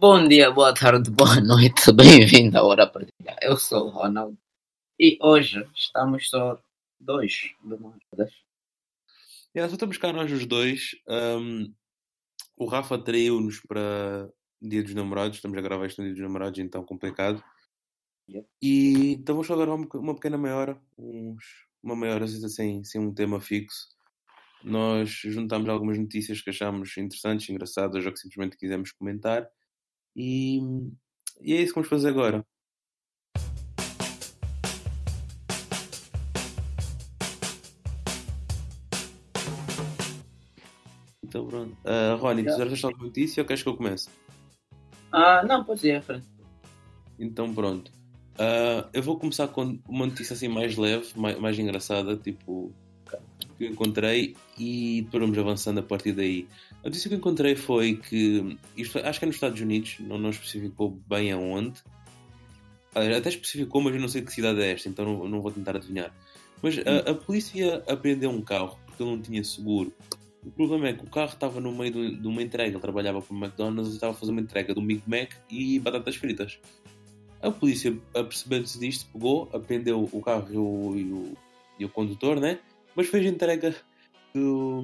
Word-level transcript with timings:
Bom 0.00 0.26
dia, 0.26 0.50
boa 0.50 0.72
tarde, 0.72 1.10
boa 1.12 1.38
noite, 1.42 1.92
bem-vindo 1.92 2.56
à 2.56 2.62
Hora 2.62 2.86
Partida. 2.86 3.36
Eu 3.42 3.58
sou 3.58 3.88
o 3.88 3.90
Ronald 3.90 4.34
e 4.98 5.18
hoje 5.20 5.62
estamos 5.76 6.30
só 6.30 6.58
dois 6.98 7.50
de 7.62 7.76
nós. 7.78 8.32
Yeah, 9.54 9.68
só 9.68 9.74
estamos 9.74 9.98
cá 9.98 10.10
nós 10.10 10.32
os 10.32 10.46
dois. 10.46 10.92
Um, 11.06 11.70
o 12.56 12.64
Rafa 12.64 12.96
traiu-nos 12.96 13.60
para 13.60 14.30
Dia 14.58 14.82
dos 14.82 14.94
Namorados, 14.94 15.36
estamos 15.36 15.58
a 15.58 15.60
gravar 15.60 15.84
isto 15.84 15.98
no 15.98 16.06
Dia 16.06 16.14
dos 16.14 16.22
Namorados, 16.22 16.58
então 16.60 16.82
complicado. 16.82 17.44
Yeah. 18.26 18.48
E 18.62 19.12
então 19.18 19.34
vamos 19.34 19.48
só 19.48 19.54
gravar 19.54 19.74
uma, 19.74 19.86
uma 19.96 20.14
pequena 20.14 20.38
meia 20.38 20.56
hora, 20.56 20.82
uns, 20.96 21.44
uma 21.82 21.94
meia 21.94 22.14
hora 22.14 22.26
sem, 22.26 22.82
sem 22.84 22.98
um 22.98 23.12
tema 23.12 23.38
fixo. 23.38 23.88
Nós 24.64 25.10
juntámos 25.10 25.68
algumas 25.68 25.98
notícias 25.98 26.40
que 26.40 26.48
achámos 26.48 26.96
interessantes, 26.96 27.50
engraçadas 27.50 28.06
ou 28.06 28.10
que 28.10 28.18
simplesmente 28.18 28.56
quisemos 28.56 28.92
comentar. 28.92 29.46
E, 30.14 30.58
e 31.40 31.54
é 31.54 31.62
isso 31.62 31.68
que 31.68 31.74
vamos 31.74 31.88
fazer 31.88 32.08
agora. 32.08 32.44
Então 41.22 41.46
pronto. 41.46 41.76
Uh, 41.84 42.16
Rony, 42.16 42.44
tu 42.44 42.58
já 42.58 42.66
tens 42.66 42.84
alguma 42.84 43.04
notícia 43.04 43.40
ou 43.40 43.46
queres 43.46 43.62
que 43.62 43.68
eu 43.68 43.76
comece? 43.76 44.08
Ah, 45.12 45.44
não, 45.44 45.64
pode 45.64 45.90
à 45.90 46.02
frente. 46.02 46.26
Então 47.18 47.54
pronto. 47.54 47.92
Uh, 48.34 48.88
eu 48.92 49.02
vou 49.02 49.18
começar 49.18 49.46
com 49.48 49.78
uma 49.88 50.06
notícia 50.06 50.34
assim 50.34 50.48
mais 50.48 50.76
leve, 50.76 51.06
mais, 51.16 51.38
mais 51.38 51.58
engraçada, 51.58 52.16
tipo 52.16 52.74
que 53.60 53.66
eu 53.66 53.70
encontrei 53.70 54.34
e 54.58 55.06
vamos 55.12 55.36
avançando 55.36 55.80
a 55.80 55.82
partir 55.82 56.12
daí. 56.12 56.48
A 56.82 56.88
notícia 56.88 57.10
que 57.10 57.14
eu 57.14 57.18
encontrei 57.18 57.54
foi 57.54 57.96
que, 57.96 58.56
isto, 58.74 58.98
acho 58.98 59.18
que 59.18 59.26
é 59.26 59.28
nos 59.28 59.36
Estados 59.36 59.60
Unidos, 59.60 59.96
não, 60.00 60.16
não 60.16 60.30
especificou 60.30 60.98
bem 61.06 61.30
aonde, 61.30 61.82
até 62.94 63.28
especificou, 63.28 63.82
mas 63.82 63.94
eu 63.94 64.00
não 64.00 64.08
sei 64.08 64.22
que 64.22 64.32
cidade 64.32 64.62
é 64.62 64.72
esta, 64.72 64.88
então 64.88 65.04
não, 65.04 65.28
não 65.28 65.42
vou 65.42 65.52
tentar 65.52 65.76
adivinhar. 65.76 66.10
Mas 66.62 66.78
a, 66.78 67.10
a, 67.10 67.14
polícia 67.14 67.84
apreendeu 67.86 68.30
um 68.30 68.40
carro 68.40 68.78
porque 68.86 69.02
ele 69.02 69.10
não 69.10 69.20
tinha 69.20 69.44
seguro. 69.44 69.92
O 70.42 70.50
problema 70.50 70.88
é 70.88 70.94
que 70.94 71.04
o 71.04 71.10
carro 71.10 71.34
estava 71.34 71.60
no 71.60 71.70
meio 71.70 71.92
de, 71.92 72.16
de 72.16 72.26
uma 72.26 72.42
entrega, 72.42 72.70
ele 72.70 72.80
trabalhava 72.80 73.20
para 73.20 73.34
o 73.34 73.38
McDonald's 73.38 73.92
e 73.92 73.96
estava 73.96 74.12
a 74.12 74.16
fazer 74.16 74.32
uma 74.32 74.40
entrega 74.40 74.74
do 74.74 74.80
Big 74.80 75.02
Mac 75.06 75.34
e 75.50 75.78
batatas 75.78 76.16
fritas. 76.16 76.58
A 77.42 77.50
polícia, 77.50 77.94
apercebendo-se 78.14 78.78
disto, 78.78 79.06
pegou, 79.12 79.50
apreendeu 79.52 80.08
o 80.10 80.22
carro 80.22 80.48
e 80.50 80.56
o, 80.56 80.96
e 80.96 81.12
o, 81.12 81.36
e 81.80 81.84
o 81.84 81.88
condutor, 81.90 82.40
né? 82.40 82.58
Mas 82.94 83.08
fez 83.08 83.26
entrega 83.26 83.74
do, 84.34 84.82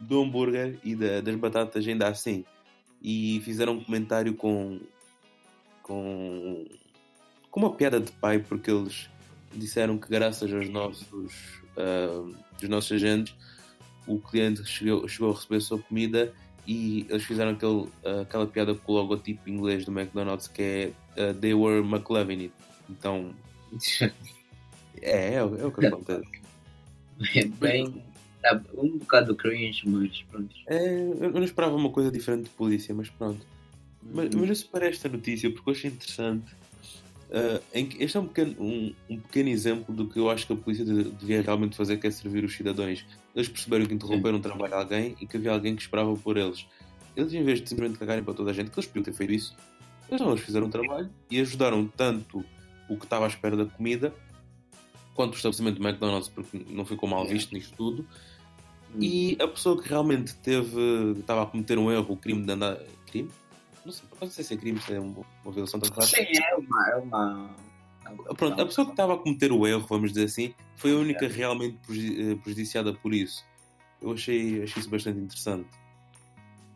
do 0.00 0.22
hambúrguer 0.22 0.78
e 0.84 0.94
da, 0.94 1.20
das 1.20 1.34
batatas 1.36 1.86
ainda 1.86 2.08
assim. 2.08 2.44
E 3.02 3.40
fizeram 3.44 3.74
um 3.74 3.84
comentário 3.84 4.34
com, 4.34 4.80
com, 5.82 6.64
com 7.50 7.60
uma 7.60 7.72
piada 7.72 8.00
de 8.00 8.10
pai, 8.12 8.38
porque 8.38 8.70
eles 8.70 9.08
disseram 9.54 9.98
que 9.98 10.08
graças 10.08 10.52
aos 10.52 10.68
nossos, 10.68 11.60
uh, 11.76 12.34
os 12.60 12.68
nossos 12.68 12.92
agentes 12.92 13.34
o 14.06 14.18
cliente 14.20 14.64
chegou, 14.64 15.08
chegou 15.08 15.32
a 15.32 15.34
receber 15.34 15.56
a 15.56 15.60
sua 15.60 15.78
comida 15.78 16.32
e 16.66 17.06
eles 17.08 17.24
fizeram 17.24 17.52
aquele, 17.52 17.88
aquela 18.22 18.46
piada 18.46 18.74
com 18.74 18.92
o 18.92 18.94
logotipo 18.96 19.48
inglês 19.48 19.84
do 19.84 19.92
McDonald's 19.92 20.48
que 20.48 20.92
é 21.16 21.30
uh, 21.30 21.34
They 21.34 21.54
were 21.54 21.80
McLovin 21.80 22.38
it. 22.38 22.52
Então 22.88 23.34
é, 25.02 25.34
é, 25.34 25.34
é 25.34 25.44
o 25.44 25.72
que 25.72 25.86
acontece. 25.86 26.35
É 27.34 27.44
bem. 27.58 28.02
Tá 28.42 28.60
um 28.74 28.98
bocado 28.98 29.34
cringe, 29.34 29.88
mas 29.88 30.22
pronto. 30.30 30.54
É, 30.66 31.00
eu 31.20 31.30
não 31.30 31.42
esperava 31.42 31.74
uma 31.74 31.90
coisa 31.90 32.10
diferente 32.10 32.44
de 32.44 32.50
polícia, 32.50 32.94
mas 32.94 33.08
pronto. 33.10 33.44
Mas, 34.02 34.34
mas 34.34 34.48
eu 34.48 34.54
separei 34.54 34.90
esta 34.90 35.08
notícia 35.08 35.50
porque 35.50 35.68
eu 35.68 35.74
achei 35.74 35.90
interessante. 35.90 36.54
Uh, 37.28 37.60
em 37.74 37.86
que 37.86 38.00
este 38.04 38.16
é 38.16 38.20
um 38.20 38.26
pequeno, 38.26 38.54
um, 38.60 38.94
um, 39.10 39.18
pequeno 39.18 39.48
exemplo 39.48 39.92
do 39.92 40.06
que 40.06 40.16
eu 40.16 40.30
acho 40.30 40.46
que 40.46 40.52
a 40.52 40.56
polícia 40.56 40.84
devia 40.84 41.42
realmente 41.42 41.76
fazer, 41.76 41.96
que 41.96 42.06
é 42.06 42.10
servir 42.10 42.44
os 42.44 42.54
cidadãos. 42.54 43.04
Eles 43.34 43.48
perceberam 43.48 43.84
que 43.84 43.94
interromperam 43.94 44.38
o 44.38 44.40
trabalho 44.40 44.68
de 44.68 44.78
alguém 44.78 45.16
e 45.20 45.26
que 45.26 45.36
havia 45.36 45.50
alguém 45.50 45.74
que 45.74 45.82
esperava 45.82 46.14
por 46.14 46.36
eles. 46.36 46.66
Eles, 47.16 47.32
em 47.34 47.42
vez 47.42 47.60
de 47.60 47.68
simplesmente 47.68 47.98
cagarem 47.98 48.22
para 48.22 48.32
toda 48.32 48.52
a 48.52 48.54
gente, 48.54 48.70
que 48.70 48.78
eles 48.78 48.86
podiam 48.86 49.02
ter 49.02 49.12
feito 49.12 49.32
isso, 49.32 49.56
eles 50.08 50.20
não, 50.20 50.30
eles 50.30 50.42
fizeram 50.42 50.68
o 50.68 50.70
trabalho 50.70 51.10
e 51.28 51.40
ajudaram 51.40 51.84
tanto 51.88 52.44
o 52.88 52.96
que 52.96 53.04
estava 53.04 53.24
à 53.24 53.28
espera 53.28 53.56
da 53.56 53.64
comida, 53.64 54.14
quanto 55.16 55.32
o 55.32 55.36
estabelecimento 55.36 55.80
do 55.80 55.88
McDonald's, 55.88 56.28
porque 56.28 56.64
não 56.68 56.84
ficou 56.84 57.08
mal 57.08 57.26
visto 57.26 57.52
nisto 57.52 57.74
tudo. 57.76 58.06
Hum. 58.94 58.98
E 59.00 59.36
a 59.40 59.48
pessoa 59.48 59.82
que 59.82 59.88
realmente 59.88 60.34
teve, 60.36 60.80
estava 61.18 61.42
a 61.42 61.46
cometer 61.46 61.78
um 61.78 61.90
erro, 61.90 62.14
o 62.14 62.16
crime 62.16 62.44
de 62.44 62.52
andar. 62.52 62.78
Crime? 63.06 63.30
Não 63.84 63.92
sei, 63.92 64.08
não 64.20 64.30
sei 64.30 64.44
se 64.44 64.54
é 64.54 64.56
crime, 64.56 64.80
se 64.80 64.92
é 64.92 65.00
uma, 65.00 65.24
uma 65.44 65.52
violação 65.52 65.80
de 65.80 65.88
Sim, 66.06 66.22
é 66.22 66.54
uma, 66.56 66.90
é 66.90 66.96
uma. 66.96 67.50
Pronto, 68.36 68.60
a 68.60 68.66
pessoa 68.66 68.84
que 68.84 68.92
estava 68.92 69.14
a 69.14 69.18
cometer 69.18 69.50
o 69.50 69.66
erro, 69.66 69.84
vamos 69.88 70.12
dizer 70.12 70.26
assim, 70.26 70.54
foi 70.76 70.92
a 70.92 70.96
única 70.96 71.26
realmente 71.26 71.76
eh, 71.90 72.36
prejudiciada 72.36 72.92
por 72.92 73.12
isso. 73.12 73.44
Eu 74.00 74.12
achei, 74.12 74.62
achei 74.62 74.80
isso 74.80 74.88
bastante 74.88 75.18
interessante. 75.18 75.68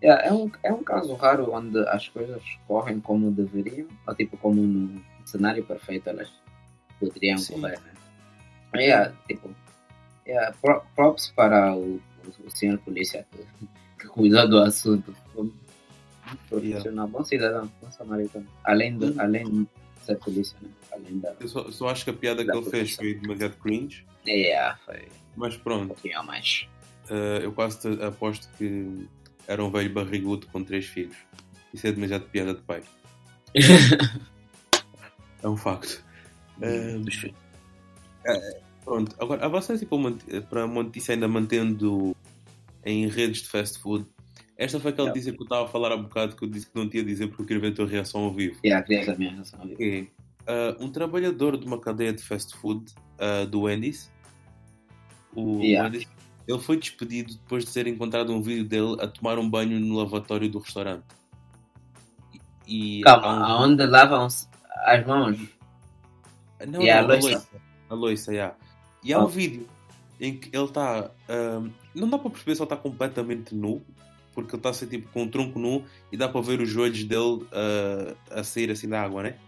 É, 0.02 0.28
é, 0.28 0.32
um, 0.32 0.50
é 0.62 0.72
um 0.72 0.82
caso 0.82 1.14
raro 1.14 1.52
onde 1.52 1.78
as 1.88 2.08
coisas 2.08 2.42
correm 2.66 3.00
como 3.00 3.30
deveriam, 3.30 3.86
ou 4.06 4.14
tipo 4.14 4.36
como 4.38 4.60
no 4.62 5.02
cenário 5.26 5.64
perfeito 5.64 6.08
elas 6.08 6.32
poderiam 6.98 7.38
Sim. 7.38 7.60
correr. 7.60 7.78
Yeah, 8.74 9.12
tipo, 9.26 9.54
yeah, 10.26 10.54
props 10.94 11.32
para 11.34 11.74
o, 11.74 12.00
o, 12.44 12.50
senhor 12.50 12.78
polícia 12.78 13.26
que, 13.98 14.06
cuidou 14.08 14.48
do 14.48 14.58
assunto. 14.58 15.14
Profissional, 16.48 17.08
bom 17.08 17.24
cidadão, 17.24 17.70
bom 17.82 17.90
samaritano. 17.90 18.46
Além, 18.64 18.96
do, 18.96 19.06
hum. 19.06 19.14
além 19.18 19.44
de 19.44 19.68
ser 20.04 20.16
polícia, 20.18 20.56
né? 20.62 20.68
Além 20.92 21.18
da, 21.18 21.34
Eu 21.40 21.48
só, 21.48 21.70
só 21.70 21.88
acho 21.88 22.04
que 22.04 22.10
a 22.10 22.14
piada 22.14 22.44
que 22.44 22.50
ele 22.50 22.70
fez 22.70 22.94
foi 22.94 23.14
demasiado 23.14 23.56
cringe. 23.56 24.06
Yeah, 24.26 24.78
foi. 24.84 25.08
Mas 25.36 25.56
pronto. 25.56 25.84
Um 25.84 25.88
pouquinho 25.88 26.22
mais. 26.24 26.68
Uh, 27.10 27.42
eu 27.42 27.52
quase 27.52 27.88
aposto 28.02 28.48
que 28.56 29.08
era 29.48 29.64
um 29.64 29.70
velho 29.70 29.92
barrigudo 29.92 30.46
com 30.48 30.62
três 30.62 30.86
filhos. 30.86 31.16
Isso 31.74 31.86
é 31.86 31.92
demasiado 31.92 32.24
piada 32.26 32.54
de 32.54 32.62
pai. 32.62 32.82
é 35.42 35.48
um 35.48 35.56
facto. 35.56 36.04
Uh, 36.58 37.02
é, 38.24 38.60
pronto, 38.84 39.14
agora 39.18 39.44
avançando 39.44 39.78
tipo, 39.78 39.98
para 40.48 40.64
uma 40.64 40.82
notícia 40.82 41.14
ainda 41.14 41.28
mantendo 41.28 42.16
em 42.84 43.08
redes 43.08 43.42
de 43.42 43.48
fast 43.48 43.78
food. 43.78 44.06
Esta 44.56 44.78
foi 44.78 44.90
aquela 44.90 45.08
notícia 45.08 45.32
que 45.32 45.40
eu 45.40 45.44
estava 45.44 45.64
a 45.64 45.68
falar 45.68 45.92
há 45.92 45.96
bocado 45.96 46.36
que 46.36 46.44
eu 46.44 46.48
disse 46.48 46.66
que 46.66 46.76
não 46.78 46.88
tinha 46.88 47.02
a 47.02 47.06
dizer 47.06 47.28
porque 47.28 47.42
eu 47.42 47.46
queria 47.46 47.62
ver 47.62 47.68
a 47.68 47.74
tua 47.74 47.86
reação 47.86 48.24
ao 48.24 48.32
vivo. 48.32 48.58
Yeah, 48.64 48.86
queria 48.86 49.12
a 49.12 49.16
minha 49.16 49.32
reação 49.32 49.60
ao 49.60 49.66
vivo. 49.66 50.10
Uh, 50.42 50.84
um 50.84 50.90
trabalhador 50.90 51.56
de 51.56 51.66
uma 51.66 51.78
cadeia 51.78 52.12
de 52.12 52.22
fast 52.22 52.56
food 52.56 52.92
uh, 53.18 53.46
do 53.46 53.62
Wendy's, 53.62 54.10
o 55.34 55.60
yeah. 55.62 55.88
Wendy's, 55.88 56.08
ele 56.46 56.58
foi 56.58 56.76
despedido 56.76 57.34
depois 57.34 57.64
de 57.64 57.70
ser 57.70 57.86
encontrado 57.86 58.34
um 58.34 58.42
vídeo 58.42 58.64
dele 58.64 58.96
a 59.00 59.06
tomar 59.06 59.38
um 59.38 59.48
banho 59.48 59.78
no 59.78 59.96
lavatório 59.96 60.50
do 60.50 60.58
restaurante. 60.58 61.04
E, 62.66 63.00
Calma, 63.02 63.38
um... 63.38 63.44
aonde 63.44 63.86
lavam 63.86 64.26
as 64.26 65.06
mãos? 65.06 65.38
Não, 66.66 66.80
não, 66.80 66.90
a 66.90 67.00
loiça 67.00 67.46
a 67.90 67.94
loiça, 67.94 68.32
yeah. 68.32 68.56
E 69.02 69.12
há 69.12 69.18
um 69.18 69.24
ah. 69.24 69.26
vídeo 69.26 69.68
em 70.20 70.36
que 70.36 70.54
ele 70.54 70.64
está. 70.64 71.10
Um, 71.28 71.70
não 71.94 72.08
dá 72.08 72.18
para 72.18 72.30
perceber 72.30 72.54
se 72.54 72.62
ele 72.62 72.66
está 72.66 72.76
completamente 72.76 73.54
nu, 73.54 73.82
porque 74.32 74.50
ele 74.50 74.58
está 74.58 74.70
assim, 74.70 74.86
tipo 74.86 75.08
com 75.08 75.24
o 75.24 75.28
tronco 75.28 75.58
nu 75.58 75.84
e 76.12 76.16
dá 76.16 76.28
para 76.28 76.40
ver 76.40 76.60
os 76.60 76.68
joelhos 76.68 77.02
dele 77.04 77.42
uh, 77.44 78.16
a 78.30 78.44
sair 78.44 78.70
assim 78.70 78.88
da 78.88 79.02
água, 79.02 79.22
né? 79.22 79.38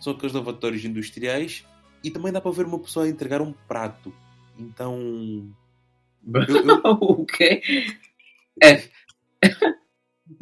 São 0.00 0.12
aqueles 0.12 0.34
lavatórios 0.34 0.84
industriais 0.84 1.66
e 2.04 2.10
também 2.10 2.32
dá 2.32 2.40
para 2.40 2.50
ver 2.50 2.66
uma 2.66 2.78
pessoa 2.78 3.08
entregar 3.08 3.40
um 3.40 3.52
prato. 3.52 4.12
Então. 4.58 5.50
Eu, 6.34 6.42
eu... 6.42 6.92
o 7.00 7.26
quê? 7.26 7.62
É. 8.62 8.88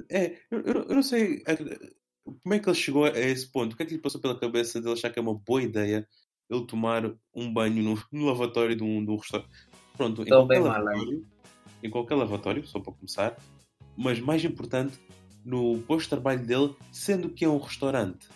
É, 0.09 0.37
eu, 0.51 0.61
eu, 0.61 0.95
não 0.95 1.03
sei 1.03 1.43
é, 1.47 1.57
como 1.57 2.55
é 2.55 2.59
que 2.59 2.69
ele 2.69 2.77
chegou 2.77 3.05
a 3.05 3.19
esse 3.19 3.47
ponto. 3.47 3.73
O 3.73 3.77
que 3.77 3.83
é 3.83 3.87
que 3.87 3.95
lhe 3.95 4.01
passou 4.01 4.21
pela 4.21 4.39
cabeça 4.39 4.81
de 4.81 4.91
achar 4.91 5.11
que 5.11 5.19
é 5.19 5.23
uma 5.23 5.35
boa 5.35 5.63
ideia 5.63 6.07
ele 6.51 6.67
tomar 6.67 7.11
um 7.35 7.53
banho 7.53 7.83
no, 7.83 8.03
no 8.11 8.27
lavatório 8.27 8.75
de 8.75 8.83
um, 8.83 9.05
de 9.05 9.11
um 9.11 9.17
restaurante. 9.17 9.51
Pronto, 9.97 10.23
em 10.23 10.27
qualquer, 10.27 10.61
lavatório, 10.61 11.27
em 11.83 11.91
qualquer 11.91 12.15
lavatório, 12.15 12.67
só 12.67 12.81
para 12.81 12.93
começar, 12.93 13.37
mas 13.97 14.19
mais 14.19 14.45
importante, 14.45 14.99
no 15.45 15.79
posto 15.83 16.05
de 16.05 16.09
trabalho 16.11 16.45
dele, 16.45 16.75
sendo 16.91 17.29
que 17.29 17.45
é 17.45 17.49
um 17.49 17.59
restaurante. 17.59 18.29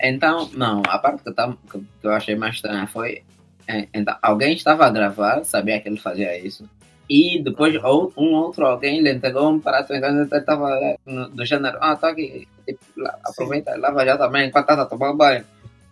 Então, 0.00 0.50
não, 0.54 0.82
a 0.86 0.98
parte 0.98 1.22
que 1.22 1.28
eu, 1.28 1.34
tava, 1.34 1.58
que 1.70 2.06
eu 2.06 2.12
achei 2.12 2.34
mais 2.34 2.56
estranha 2.56 2.86
foi. 2.86 3.22
É, 3.68 3.86
então, 3.94 4.16
alguém 4.22 4.54
estava 4.54 4.86
a 4.86 4.90
gravar, 4.90 5.44
sabia 5.44 5.80
que 5.80 5.88
ele 5.88 5.98
fazia 5.98 6.36
isso, 6.38 6.68
e 7.08 7.42
depois 7.42 7.74
ou, 7.82 8.12
um 8.16 8.34
outro 8.34 8.64
alguém 8.66 9.02
lhe 9.02 9.12
entregou 9.12 9.50
um 9.50 9.60
prato, 9.60 9.92
então 9.92 10.08
ele 10.08 10.22
estava 10.22 10.96
do 11.06 11.44
gênero, 11.44 11.76
ah, 11.80 11.94
tá 11.94 12.10
aqui, 12.10 12.48
tipo, 12.66 12.80
aproveita, 13.24 13.74
Sim. 13.74 13.80
lava 13.80 14.04
já 14.04 14.16
também 14.16 14.48
enquanto 14.48 14.70
está 14.70 14.82
a 14.82 14.86
tomar 14.86 15.12
banho. 15.12 15.44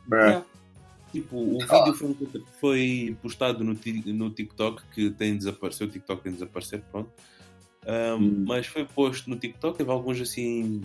Bruh. 0.07 0.27
Yeah. 0.27 0.45
Tipo, 1.13 1.37
o 1.37 1.59
vídeo 1.59 1.95
foi, 1.95 2.17
foi 2.61 3.17
postado 3.23 3.65
no, 3.65 3.75
no 4.07 4.31
TikTok, 4.31 4.83
que 4.95 5.11
tem 5.11 5.37
desaparecido, 5.37 5.91
o 5.91 5.93
TikTok 5.93 6.23
tem 6.23 6.33
desaparecido, 6.33 6.85
pronto. 6.91 7.11
Um, 7.87 8.15
hum. 8.15 8.45
Mas 8.47 8.67
foi 8.67 8.85
posto 8.85 9.31
no 9.31 9.37
TikTok, 9.37 9.79
teve 9.79 9.91
alguns 9.91 10.21
assim 10.21 10.83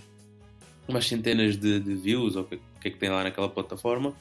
umas 0.88 1.08
centenas 1.08 1.58
de, 1.58 1.80
de 1.80 1.96
views, 1.96 2.36
ou 2.36 2.44
o 2.44 2.46
que, 2.46 2.58
que, 2.80 2.88
é 2.88 2.92
que 2.92 2.98
tem 2.98 3.10
lá 3.10 3.24
naquela 3.24 3.50
plataforma, 3.50 4.14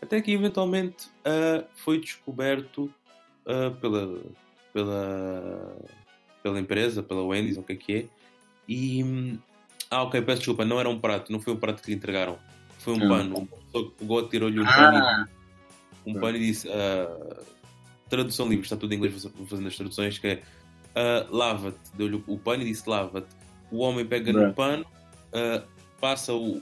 até 0.00 0.20
que 0.20 0.32
eventualmente 0.32 1.06
uh, 1.20 1.64
foi 1.74 1.98
descoberto 2.00 2.92
uh, 3.46 3.74
pela, 3.80 4.20
pela, 4.72 5.76
pela 6.42 6.60
empresa, 6.60 7.02
pela 7.02 7.22
Wendy's, 7.22 7.56
ou 7.56 7.62
o 7.62 7.66
que 7.66 7.72
é 7.72 7.76
que 7.76 7.92
é, 7.94 8.06
e. 8.68 9.38
Ah, 9.90 10.04
ok, 10.04 10.22
peço 10.22 10.38
desculpa, 10.38 10.64
não 10.64 10.78
era 10.78 10.88
um 10.88 11.00
prato, 11.00 11.32
não 11.32 11.40
foi 11.40 11.52
um 11.52 11.56
prato 11.56 11.82
que 11.82 11.90
lhe 11.90 11.96
entregaram, 11.96 12.38
foi 12.78 12.94
um 12.94 13.04
ah. 13.04 13.08
pano. 13.08 13.38
Uma 13.38 13.46
pessoa 13.46 13.92
pegou, 13.98 14.28
tirou-lhe 14.28 14.60
um 14.60 14.64
ah. 14.64 14.76
pano, 14.76 15.28
um 16.06 16.14
pano 16.14 16.36
e 16.36 16.40
disse. 16.40 16.68
Uh, 16.68 17.44
tradução 18.08 18.48
livre, 18.48 18.64
está 18.64 18.76
tudo 18.76 18.92
em 18.92 18.96
inglês, 18.96 19.22
vou 19.22 19.46
fazendo 19.46 19.68
as 19.68 19.76
traduções, 19.76 20.18
que 20.18 20.26
é 20.26 20.42
uh, 20.96 21.34
lava-te, 21.34 21.78
deu-lhe 21.94 22.22
o 22.26 22.36
pano 22.36 22.62
e 22.62 22.66
disse 22.66 22.88
lava-te. 22.88 23.28
O 23.70 23.78
homem 23.78 24.04
pega 24.04 24.32
no 24.32 24.52
pano, 24.52 24.84
uh, 24.84 25.64
passa-o 26.00 26.60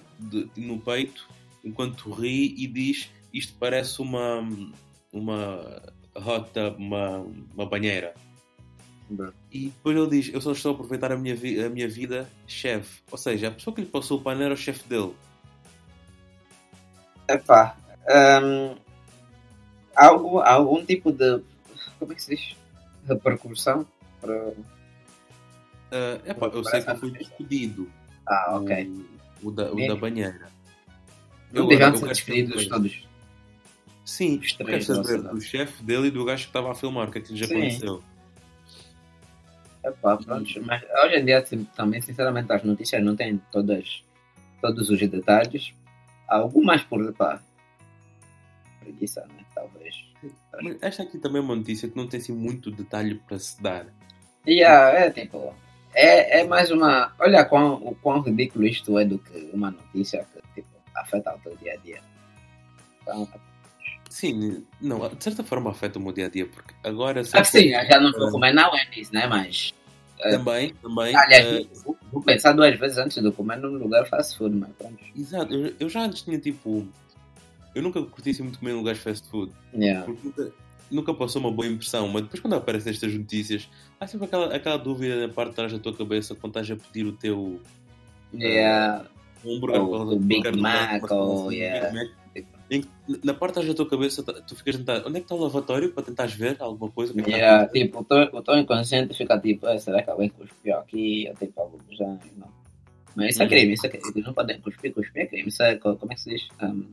no 0.57 0.79
peito, 0.79 1.27
enquanto 1.65 2.11
ri 2.11 2.55
e 2.59 2.67
diz 2.67 3.11
isto 3.33 3.55
parece 3.59 4.03
uma 4.03 4.47
uma 5.13 5.83
rota, 6.15 6.75
uma, 6.79 7.25
uma 7.55 7.67
banheira. 7.67 8.15
E 9.51 9.67
depois 9.67 9.97
ele 9.97 10.09
diz: 10.09 10.35
Eu 10.35 10.41
só 10.41 10.53
estou 10.53 10.73
a 10.73 10.75
aproveitar 10.75 11.11
a 11.13 11.17
minha, 11.17 11.35
vi 11.35 11.63
a 11.63 11.71
minha 11.71 11.89
vida 11.89 12.29
chefe. 12.47 13.01
Ou 13.11 13.17
seja, 13.17 13.49
a 13.49 13.51
pessoa 13.51 13.75
que 13.75 13.81
lhe 13.81 13.87
passou 13.87 14.19
o 14.19 14.23
pano 14.23 14.43
era 14.43 14.53
o 14.53 14.57
chefe 14.57 14.87
dele. 14.87 15.15
Epá, 17.27 17.77
um, 18.43 18.77
algo, 19.99 20.41
algum 20.41 20.85
tipo 20.85 21.13
de. 21.13 21.41
Como 21.99 22.13
é 22.13 22.15
que 22.15 22.23
se 22.23 22.37
diz? 22.37 22.57
Repercussão 23.07 23.87
para. 24.21 24.49
Uh, 25.91 26.21
epá, 26.27 26.47
eu 26.47 26.65
sei 26.65 26.83
que 26.83 26.95
foi 26.95 27.11
despedido. 27.11 27.91
Ah, 28.27 28.57
ok. 28.57 28.91
O, 29.43 29.49
o, 29.49 29.51
da, 29.51 29.73
o 29.73 29.89
da 29.89 29.97
banheira. 29.97 30.49
Não 31.53 31.67
deviam 31.67 31.97
ser 31.97 32.09
despedidos 32.09 32.67
todos. 32.67 33.09
Sim, 34.05 34.39
quero 34.39 34.83
saber 34.83 35.23
do 35.23 35.41
chefe 35.41 35.83
dele 35.83 36.09
e 36.09 36.11
do 36.11 36.25
gajo 36.25 36.45
que 36.45 36.49
estava 36.49 36.73
a 36.73 36.75
filmar, 36.75 37.09
o 37.09 37.13
que 37.13 37.19
é 37.19 37.21
que 37.21 37.33
lhe 37.33 37.45
aconteceu. 37.45 38.03
Epá, 39.85 40.17
pronto, 40.17 40.63
mas 40.65 40.83
hoje 41.05 41.17
em 41.17 41.25
dia 41.25 41.45
também, 41.77 42.01
sinceramente, 42.01 42.51
as 42.53 42.63
notícias 42.63 43.03
não 43.03 43.15
têm 43.15 43.39
todas, 43.53 44.03
todos 44.61 44.89
os 44.91 44.99
detalhes. 44.99 45.73
Algumas 46.27 46.83
por 46.83 47.13
pá, 47.15 47.41
preguiça, 48.81 49.27
né? 49.27 49.45
Mas 50.63 50.77
esta 50.83 51.03
aqui 51.03 51.19
também 51.19 51.41
é 51.41 51.45
uma 51.45 51.57
notícia 51.57 51.89
que 51.89 51.97
não 51.97 52.07
tem 52.07 52.19
assim 52.19 52.33
muito 52.33 52.71
detalhe 52.71 53.15
para 53.17 53.39
se 53.39 53.63
dar. 53.63 53.87
Yeah, 54.47 54.99
é 54.99 55.11
tipo. 55.11 55.55
É, 55.95 56.41
é 56.41 56.45
mais 56.45 56.71
uma. 56.71 57.13
Olha 57.19 57.45
quão, 57.45 57.75
o 57.75 57.95
quão 57.95 58.21
ridículo 58.21 58.67
isto 58.67 58.99
é 58.99 59.05
do 59.05 59.19
que 59.19 59.51
uma 59.53 59.71
notícia 59.71 60.27
que 60.33 60.41
tipo, 60.55 60.69
afeta 60.95 61.35
o 61.35 61.39
teu 61.39 61.57
dia 61.57 61.75
a 61.75 61.77
dia. 61.77 62.01
Então, 63.03 63.29
Sim, 64.11 64.65
não, 64.81 65.07
de 65.09 65.23
certa 65.23 65.45
forma 65.45 65.71
afeta 65.71 65.99
o 65.99 66.03
meu 66.03 66.13
dia 66.13 66.27
a 66.27 66.29
dia, 66.29 66.47
porque 66.47 66.75
agora. 66.83 67.23
Ah, 67.33 67.45
sim, 67.45 67.71
já 67.71 68.01
não 68.01 68.11
vou 68.13 68.31
comer 68.31 68.53
na 68.53 68.71
Wendy's, 68.71 69.11
né? 69.11 69.27
Mas. 69.27 69.75
Eh, 70.21 70.31
também, 70.31 70.71
uh, 70.71 70.75
também. 70.89 71.15
Aliás, 71.15 71.67
uh, 71.85 71.97
vou 72.11 72.23
pensar 72.23 72.53
duas 72.53 72.77
vezes 72.79 72.99
antes 72.99 73.23
de 73.23 73.31
comer 73.33 73.59
num 73.59 73.75
lugar 73.75 74.07
fast 74.09 74.37
food, 74.37 74.57
mas 74.57 74.71
pronto. 74.77 74.99
Exato, 75.15 75.53
eu, 75.53 75.75
eu 75.79 75.89
já 75.89 76.03
antes 76.05 76.23
tinha 76.23 76.39
tipo. 76.39 76.89
Eu 77.79 77.83
nunca 77.83 78.03
curti 78.03 78.31
assim 78.31 78.43
muito 78.43 78.59
comer 78.59 78.73
em 78.73 78.75
lugares 78.75 79.01
fast 79.01 79.29
food. 79.29 79.53
Yeah. 79.75 80.05
Porque 80.05 80.21
nunca, 80.27 80.53
nunca 80.91 81.15
passou 81.15 81.41
uma 81.41 81.51
boa 81.53 81.69
impressão, 81.69 82.09
mas 82.09 82.23
depois 82.23 82.41
quando 82.41 82.55
aparecem 82.55 82.93
estas 82.93 83.15
notícias, 83.15 83.69
há 84.01 84.07
sempre 84.07 84.27
aquela, 84.27 84.55
aquela 84.55 84.77
dúvida 84.77 85.27
na 85.27 85.33
parte 85.33 85.51
de 85.51 85.57
trás 85.57 85.73
da 85.73 85.79
tua 85.79 85.95
cabeça 85.95 86.35
quando 86.35 86.59
estás 86.59 86.71
a 86.71 86.77
pedir 86.77 87.07
o 87.07 87.13
teu. 87.13 87.61
Yeah. 88.35 89.07
Um 89.45 89.57
hambúrguer, 89.57 89.81
o, 89.81 90.15
o 90.15 90.19
Big 90.19 90.57
Mac, 90.57 91.11
ou 91.11 91.53
yeah. 91.53 91.91
Big 91.91 91.97
Mac 91.97 92.19
na 93.25 93.33
parte 93.33 93.65
da 93.65 93.75
tua 93.75 93.89
cabeça, 93.89 94.23
tu 94.23 94.55
ficas 94.55 94.75
a 94.75 94.79
tentar, 94.79 95.07
onde 95.07 95.17
é 95.17 95.21
que 95.21 95.25
está 95.25 95.35
o 95.35 95.39
lavatório 95.39 95.91
para 95.93 96.03
tentares 96.03 96.35
ver 96.35 96.57
alguma 96.61 96.91
coisa? 96.91 97.15
Que 97.15 97.31
yeah, 97.31 97.65
tá 97.65 97.73
tipo, 97.73 98.01
o 98.01 98.43
teu 98.43 98.59
inconsciente 98.59 99.17
fica 99.17 99.39
tipo, 99.39 99.67
ah, 99.67 99.79
será 99.79 100.03
que 100.03 100.11
alguém 100.11 100.29
cuspiu 100.29 100.77
aqui? 100.77 101.27
Ou 101.29 101.35
tipo, 101.35 101.61
algo 101.61 101.79
já, 101.91 102.07
não. 102.37 102.59
Mas 103.17 103.31
isso 103.31 103.43
é 103.43 103.45
uhum. 103.45 103.51
crime, 103.51 103.73
isso 103.73 103.87
é 103.87 103.89
crime. 103.89 104.23
Não 104.23 104.35
podem 104.35 104.61
cuspir, 104.61 104.93
cuspir 104.93 105.23
é 105.23 105.27
crime. 105.27 105.49
Isso 105.49 105.63
é, 105.63 105.77
como 105.77 105.99
é 106.11 106.15
que 106.15 106.21
se 106.21 106.31
diz? 106.31 106.49
Um, 106.63 106.85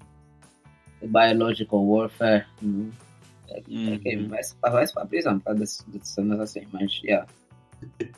biological 1.06 1.86
warfare. 1.86 2.46
Uhum. 2.62 2.92
É, 3.50 3.60
é 3.60 4.00
crime. 4.00 4.28
Vai, 4.28 4.42
vai 4.62 4.88
para 4.88 5.04
a 5.04 5.06
prisão 5.06 5.40
por 5.40 5.46
causa 5.46 5.84
de 5.88 6.08
cenas 6.08 6.40
assim, 6.40 6.68
mas, 6.72 7.02
yeah. 7.04 7.28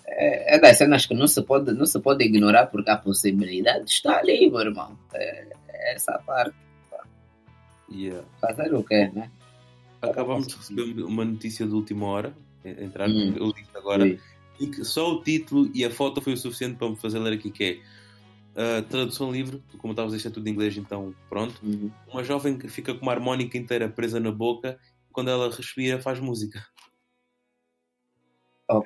É, 0.05 0.55
é 0.55 0.59
das 0.59 0.77
cenas 0.77 1.05
que 1.05 1.13
não 1.13 1.27
se, 1.27 1.41
pode, 1.41 1.71
não 1.73 1.85
se 1.85 1.99
pode 1.99 2.23
ignorar 2.23 2.67
porque 2.67 2.89
a 2.89 2.97
possibilidade 2.97 3.89
está 3.89 4.19
ali, 4.19 4.49
meu 4.49 4.61
irmão. 4.61 4.97
É, 5.13 5.47
é 5.69 5.93
essa 5.93 6.17
parte. 6.25 6.55
Yeah. 7.91 8.25
Fazer 8.41 8.73
o 8.73 8.83
quê, 8.83 9.09
né? 9.13 9.29
Acabamos 10.01 10.47
de 10.47 10.55
receber 10.55 11.03
uma 11.03 11.25
notícia 11.25 11.65
de 11.65 11.73
última 11.73 12.05
hora, 12.05 12.33
entrar 12.63 13.09
hum. 13.09 13.33
eu 13.35 13.51
disse 13.51 13.75
agora, 13.75 14.05
e 14.59 14.67
que 14.67 14.83
só 14.83 15.13
o 15.13 15.23
título 15.23 15.69
e 15.73 15.83
a 15.83 15.89
foto 15.89 16.21
foi 16.21 16.33
o 16.33 16.37
suficiente 16.37 16.75
para 16.75 16.89
me 16.89 16.95
fazer 16.95 17.19
ler 17.19 17.33
aqui 17.33 17.49
que 17.49 17.63
é 17.63 17.79
uh, 18.57 18.81
tradução 18.83 19.31
livre, 19.31 19.63
como 19.77 19.93
estavas 19.93 20.13
a 20.13 20.17
dizer 20.17 20.31
tudo 20.31 20.47
em 20.47 20.51
inglês, 20.51 20.75
então 20.75 21.13
pronto. 21.29 21.61
Uhum. 21.63 21.91
Uma 22.11 22.23
jovem 22.23 22.57
que 22.57 22.67
fica 22.67 22.93
com 22.93 23.01
uma 23.01 23.13
harmónica 23.13 23.57
inteira 23.57 23.87
presa 23.87 24.19
na 24.19 24.31
boca 24.31 24.79
e 25.09 25.13
quando 25.13 25.29
ela 25.29 25.49
respira 25.49 26.01
faz 26.01 26.19
música. 26.19 26.65
Oh. 28.69 28.83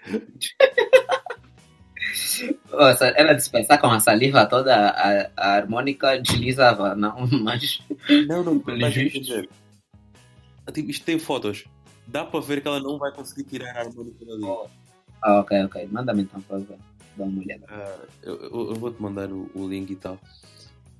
Nossa, 2.69 3.07
ela 3.07 3.33
dispensar 3.33 3.79
com 3.79 3.87
a 3.87 3.99
saliva 3.99 4.45
toda, 4.45 4.75
a, 4.75 5.31
a 5.35 5.55
harmônica 5.55 6.19
deslizava, 6.19 6.95
não, 6.95 7.27
mas. 7.41 7.81
Não, 8.27 8.43
não, 8.43 8.61
mas 8.65 8.95
entender. 8.97 9.49
Tipo, 10.71 10.89
isto 10.91 11.05
tem 11.05 11.17
fotos. 11.19 11.65
Dá 12.07 12.25
para 12.25 12.39
ver 12.39 12.61
que 12.61 12.67
ela 12.67 12.79
não 12.79 12.97
vai 12.97 13.11
conseguir 13.11 13.43
tirar 13.43 13.75
a 13.75 13.81
harmônica 13.81 14.25
dali. 14.25 14.43
Oh. 14.43 14.67
Ah, 15.21 15.39
ok, 15.39 15.63
ok. 15.65 15.87
Manda-me 15.91 16.23
então 16.23 16.41
para 16.41 16.57
ver. 16.59 16.77
Dá 17.15 17.25
uma 17.25 17.41
olhada. 17.41 17.65
Uh, 17.65 18.07
eu, 18.23 18.69
eu 18.69 18.75
vou-te 18.75 19.01
mandar 19.01 19.31
o, 19.31 19.49
o, 19.53 19.67
link 19.67 19.89
e 19.89 19.95
tal. 19.95 20.15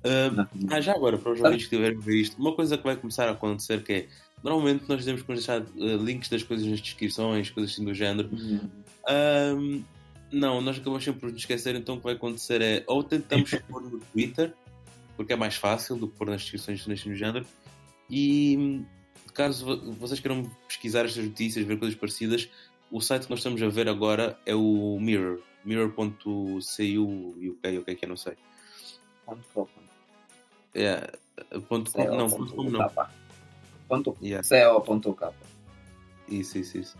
Uh, 0.04 0.46
ah, 0.70 0.80
já 0.80 0.94
agora, 0.94 1.16
para 1.16 1.32
os 1.32 1.40
ouvintes 1.40 1.66
que 1.66 1.76
tiverem 1.76 1.96
a 1.96 2.00
ver 2.00 2.16
isto, 2.16 2.38
uma 2.38 2.54
coisa 2.54 2.76
que 2.76 2.84
vai 2.84 2.96
começar 2.96 3.28
a 3.28 3.32
acontecer 3.32 3.82
que 3.82 3.92
é 3.92 4.08
normalmente 4.42 4.84
nós 4.88 5.04
temos 5.04 5.22
que 5.22 5.32
deixar 5.32 5.60
uh, 5.60 5.96
links 5.96 6.28
das 6.28 6.42
coisas 6.42 6.66
nas 6.66 6.80
descrições, 6.80 7.50
coisas 7.50 7.72
assim 7.72 7.84
do 7.84 7.94
género. 7.94 8.28
Uhum. 8.32 9.84
Não, 10.32 10.62
nós 10.62 10.78
acabamos 10.78 11.04
sempre 11.04 11.20
por 11.20 11.30
nos 11.30 11.40
esquecer, 11.40 11.74
então 11.76 11.96
o 11.96 11.98
que 11.98 12.04
vai 12.04 12.14
acontecer 12.14 12.62
é 12.62 12.82
ou 12.86 13.04
tentamos 13.04 13.50
pôr 13.68 13.82
no 13.82 14.00
Twitter, 14.00 14.54
porque 15.14 15.34
é 15.34 15.36
mais 15.36 15.56
fácil 15.56 15.94
do 15.96 16.08
que 16.08 16.16
pôr 16.16 16.28
nas 16.28 16.40
descrições 16.40 16.86
neste 16.86 17.08
no 17.08 17.14
género, 17.14 17.44
e 18.08 18.82
caso 19.34 19.94
vocês 19.98 20.20
queiram 20.20 20.50
pesquisar 20.66 21.04
estas 21.04 21.22
notícias, 21.22 21.66
ver 21.66 21.78
coisas 21.78 21.96
parecidas, 21.98 22.48
o 22.90 23.00
site 23.00 23.24
que 23.24 23.30
nós 23.30 23.40
estamos 23.40 23.62
a 23.62 23.68
ver 23.68 23.88
agora 23.88 24.38
é 24.46 24.54
o 24.54 24.98
Mirror, 24.98 25.40
mirror.cu 25.64 26.58
UK, 26.58 27.78
o 27.78 27.84
que 27.84 27.90
é 27.90 27.94
que 27.94 28.04
é, 28.04 28.08
não 28.08 28.16
sei. 28.16 28.34
Ponto 29.24 29.46
com. 29.54 29.68
É, 30.74 31.12
ponto 31.68 31.92
com, 31.92 32.04
não, 32.04 32.30
ponto 32.30 32.54
com 32.54 32.64
não. 32.64 32.90
Ponto, 33.88 34.16
yeah. 34.22 34.46
co.k. 34.80 35.32
Isso, 36.28 36.58
isso, 36.58 36.78
isso. 36.78 36.96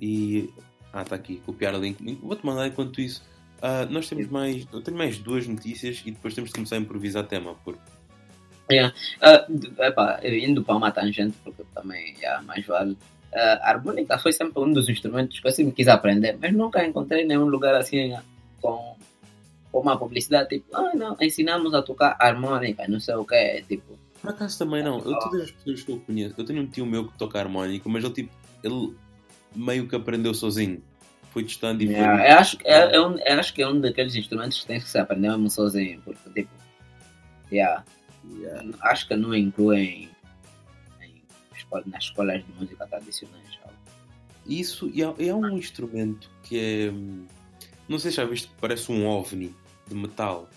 E 0.00 0.52
ah, 0.92 1.02
está 1.02 1.16
aqui, 1.16 1.42
copiar 1.44 1.74
o 1.74 1.78
link. 1.78 2.02
Vou-te 2.22 2.44
mandar 2.46 2.66
enquanto 2.66 3.00
isso. 3.00 3.22
Uh, 3.58 3.90
nós 3.90 4.08
temos 4.08 4.28
mais. 4.28 4.66
Eu 4.72 4.80
tenho 4.82 4.96
mais 4.96 5.18
duas 5.18 5.46
notícias 5.46 6.02
e 6.06 6.10
depois 6.10 6.34
temos 6.34 6.50
de 6.50 6.54
começar 6.54 6.76
a 6.76 6.78
improvisar 6.78 7.26
tema. 7.26 7.54
Porque... 7.64 7.80
Yeah. 8.70 8.94
Uh, 9.22 9.82
epá, 9.82 10.20
indo 10.24 10.62
para 10.62 10.76
uma 10.76 10.90
tangente, 10.90 11.36
porque 11.44 11.64
também 11.74 12.14
yeah, 12.14 12.42
mais 12.42 12.64
vale. 12.66 12.96
Uh, 13.36 13.60
a 13.60 13.68
harmônica 13.68 14.16
foi 14.16 14.32
sempre 14.32 14.62
um 14.62 14.72
dos 14.72 14.88
instrumentos 14.88 15.40
que 15.40 15.46
eu 15.46 15.52
sempre 15.52 15.74
quis 15.74 15.88
aprender, 15.88 16.38
mas 16.40 16.54
nunca 16.54 16.82
encontrei 16.82 17.22
nenhum 17.26 17.44
lugar 17.44 17.74
assim 17.74 18.16
com, 18.62 18.96
com 19.70 19.80
uma 19.80 19.98
publicidade 19.98 20.48
tipo, 20.48 20.74
ah 20.74 20.92
não, 20.94 21.14
ensinamos 21.20 21.74
a 21.74 21.82
tocar 21.82 22.16
harmônica, 22.18 22.88
não 22.88 22.98
sei 22.98 23.14
o 23.14 23.26
que, 23.26 23.62
tipo. 23.68 23.98
Por 24.22 24.30
acaso 24.30 24.58
também 24.58 24.82
não, 24.82 25.00
eu 25.00 25.18
todas 25.18 25.42
as 25.42 25.50
pessoas 25.50 25.82
que 25.82 25.92
eu 25.92 26.00
conheço, 26.00 26.34
eu 26.38 26.46
tenho 26.46 26.62
um 26.62 26.66
tio 26.66 26.86
meu 26.86 27.06
que 27.06 27.18
toca 27.18 27.38
harmónica, 27.38 27.86
mas 27.90 28.02
ele 28.02 28.14
tipo, 28.14 28.32
ele 28.64 28.96
meio 29.54 29.86
que 29.86 29.94
aprendeu 29.94 30.32
sozinho. 30.32 30.82
Fui 31.30 31.44
testando 31.44 31.82
e 31.82 31.88
yeah, 31.88 32.16
foi... 32.16 32.32
eu, 32.32 32.38
acho, 32.38 32.58
eu, 32.64 32.88
eu, 32.88 33.18
eu, 33.18 33.38
acho 33.38 33.52
que 33.52 33.60
é 33.62 33.68
um 33.68 33.78
daqueles 33.78 34.16
instrumentos 34.16 34.60
que 34.60 34.66
tem 34.66 34.80
que 34.80 34.88
se 34.88 34.96
aprender 34.96 35.28
mesmo 35.28 35.50
sozinho, 35.50 36.00
porque 36.02 36.30
tipo, 36.30 36.50
yeah, 37.52 37.84
yeah. 38.30 38.66
acho 38.80 39.06
que 39.06 39.14
não 39.14 39.34
incluem 39.34 40.08
em, 41.72 41.90
nas 41.90 42.04
escolas 42.04 42.44
de 42.44 42.52
música 42.52 42.86
tradicionais. 42.86 43.58
Isso, 44.46 44.88
e 44.94 45.02
é, 45.02 45.28
é 45.28 45.34
um 45.34 45.58
instrumento 45.58 46.30
que 46.42 46.58
é. 46.58 46.92
Não 47.88 47.98
sei 47.98 48.10
se 48.10 48.18
já 48.18 48.24
viste 48.24 48.50
parece 48.60 48.90
um 48.92 49.06
ovni 49.06 49.54
de 49.88 49.94
metal. 49.94 50.48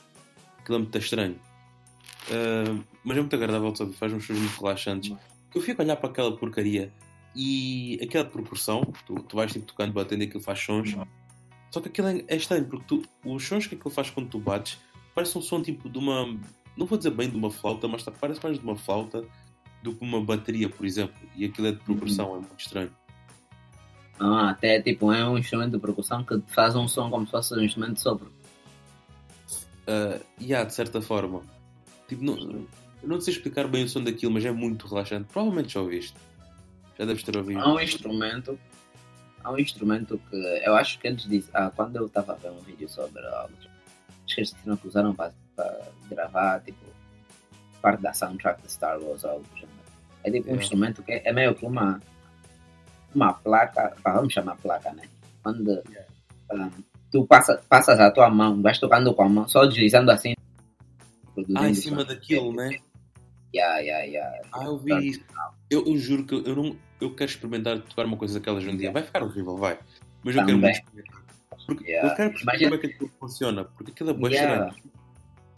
Aquilo 0.60 0.78
é 0.78 0.80
muito 0.82 0.98
estranho. 0.98 1.36
Uh, 2.30 2.84
mas 3.04 3.18
é 3.18 3.22
muito 3.22 3.36
agradável, 3.36 3.75
sabe? 3.75 3.94
faz 3.94 4.13
uns 4.13 4.25
sons 4.25 4.38
muito 4.38 4.62
relaxantes. 4.62 5.16
Que 5.50 5.58
eu 5.58 5.62
fico 5.62 5.82
a 5.82 5.86
olhar 5.86 5.96
para 5.96 6.10
aquela 6.10 6.36
porcaria 6.38 6.94
e 7.36 8.00
aquela 8.04 8.25
proporção, 8.25 8.82
tu, 9.06 9.16
tu 9.16 9.36
vais 9.36 9.51
tipo, 9.51 9.66
tocando, 9.66 9.94
batendo 9.94 10.24
aquilo 10.24 10.44
faz 10.44 10.60
sons. 10.60 10.96
Só 11.72 11.82
que 11.82 11.89
aquilo 11.89 12.08
é, 12.08 12.24
é 12.28 12.36
estranho, 12.36 12.66
porque 12.66 12.86
tu, 12.88 13.01
os 13.25 13.44
sons 13.44 13.66
que 13.66 13.74
aquilo 13.74 13.89
faz 13.89 14.12
quando 14.12 14.30
tu 14.30 14.39
bates 14.39 14.78
parece 15.16 15.38
um 15.38 15.42
som 15.42 15.62
tipo 15.62 15.89
de 15.89 15.98
uma. 15.98 16.25
Não 16.78 16.86
vou 16.86 16.98
dizer 16.98 17.12
bem 17.12 17.30
de 17.30 17.36
uma 17.36 17.50
flauta, 17.50 17.88
mas 17.88 18.04
parece 18.04 18.42
mais 18.44 18.60
de 18.60 18.63
uma 18.63 18.75
flauta 18.75 19.25
do 19.81 19.93
que 19.93 20.03
uma 20.03 20.21
bateria, 20.24 20.69
por 20.69 20.86
exemplo. 20.86 21.15
E 21.36 21.45
aquilo 21.45 21.67
é 21.67 21.71
de 21.71 21.79
progressão, 21.79 22.36
é 22.36 22.39
muito 22.39 22.59
estranho. 22.59 22.91
Ah, 24.19 24.50
até 24.50 24.81
tipo, 24.81 25.12
é 25.13 25.27
um 25.27 25.38
instrumento 25.38 25.71
de 25.71 25.79
percussão 25.79 26.24
que 26.24 26.41
faz 26.48 26.75
um 26.75 26.88
som 26.88 27.09
como 27.09 27.25
se 27.25 27.31
fosse 27.31 27.53
um 27.53 27.62
instrumento 27.62 27.93
de 27.93 28.01
sopro. 28.01 28.31
Uh, 29.88 30.24
e 30.39 30.53
há, 30.53 30.63
de 30.63 30.74
certa 30.74 31.01
forma. 31.01 31.41
Tipo, 32.07 32.24
não, 32.24 32.67
não 33.01 33.21
sei 33.21 33.33
explicar 33.33 33.67
bem 33.67 33.86
o 33.86 33.89
som 33.89 34.03
daquilo, 34.03 34.33
mas 34.33 34.43
é 34.43 34.51
muito 34.51 34.88
relaxante. 34.88 35.27
Provavelmente 35.31 35.74
já 35.74 35.79
ouviste. 35.79 36.15
Já 36.98 37.05
deves 37.05 37.24
ter 37.24 37.38
ouvido. 37.38 37.62
Há 37.62 37.74
um 37.74 37.79
instrumento. 37.79 38.59
Há 39.41 39.51
um 39.51 39.57
instrumento 39.57 40.19
que 40.29 40.36
eu 40.36 40.75
acho 40.75 41.00
que 41.00 41.07
eles 41.07 41.24
dizem. 41.24 41.50
Ah, 41.53 41.71
quando 41.74 41.95
eu 41.95 42.07
estava 42.07 42.33
a 42.33 42.36
ver 42.36 42.51
um 42.51 42.59
vídeo 42.59 42.89
sobre 42.89 43.25
algo, 43.25 43.53
acho 44.27 44.53
que 44.53 44.77
que 44.77 44.88
usaram 44.88 45.15
para, 45.15 45.33
para 45.55 45.91
gravar 46.09 46.59
tipo 46.59 46.86
parte 47.81 48.01
da 48.01 48.13
soundtrack 48.13 48.62
de 48.62 48.71
Star 48.71 49.00
Wars 49.01 49.24
ou 49.24 49.31
algo. 49.31 49.45
É 50.24 50.31
tipo 50.31 50.48
um 50.48 50.51
Yeah. 50.51 50.63
instrumento 50.63 51.03
que 51.03 51.12
é 51.13 51.31
meio 51.33 51.55
que 51.55 51.65
uma 51.65 52.00
uma 53.15 53.33
placa, 53.33 53.95
vamos 54.03 54.33
chamar 54.33 54.55
placa, 54.57 54.91
né? 54.93 55.03
Onde 55.45 55.81
ah, 56.51 56.69
tu 57.12 57.25
passa, 57.25 57.62
passas 57.67 58.00
a 58.00 58.12
tua 58.12 58.29
mão, 58.29 58.62
vais 58.62 58.77
tocando 58.77 59.13
com 59.13 59.24
a 59.24 59.29
mão, 59.29 59.48
só 59.48 59.65
deslizando 59.65 60.12
assim. 60.12 60.33
Ah, 61.55 61.69
em 61.69 61.74
cima 61.74 62.03
daquilo, 62.03 62.53
né? 62.53 62.79
Yeah, 63.55 63.79
yeah, 63.79 64.03
yeah. 64.05 64.41
Ah, 64.53 64.65
eu 64.65 64.77
vi 64.77 65.07
isso. 65.07 65.21
Eu, 65.71 65.86
eu 65.88 65.98
juro 65.98 66.25
que 66.25 66.36
eu, 66.36 66.55
não, 66.55 66.75
eu 67.01 67.15
quero 67.15 67.31
experimentar 67.31 67.79
tocar 67.81 68.05
uma 68.05 68.17
coisa 68.17 68.36
daquelas 68.39 68.63
um 68.65 68.75
dia. 68.77 68.91
Vai 68.91 69.03
ficar 69.03 69.24
horrível, 69.24 69.57
vai. 69.57 69.79
Mas 70.24 70.36
eu 70.36 70.45
quero 70.45 70.59
Também. 70.59 70.71
muito 70.71 70.75
experimentar. 70.75 71.19
Porque 71.65 71.83
Yeah. 71.89 72.09
eu 72.09 72.15
quero 72.15 72.29
perceber 72.31 72.59
como 72.63 72.75
é 72.75 72.77
que 72.77 72.88
aquilo 72.88 73.12
funciona. 73.19 73.63
Porque 73.63 73.91
aquilo 73.91 74.09
é 74.09 74.13
bem 74.13 74.31
Yeah. 74.33 74.75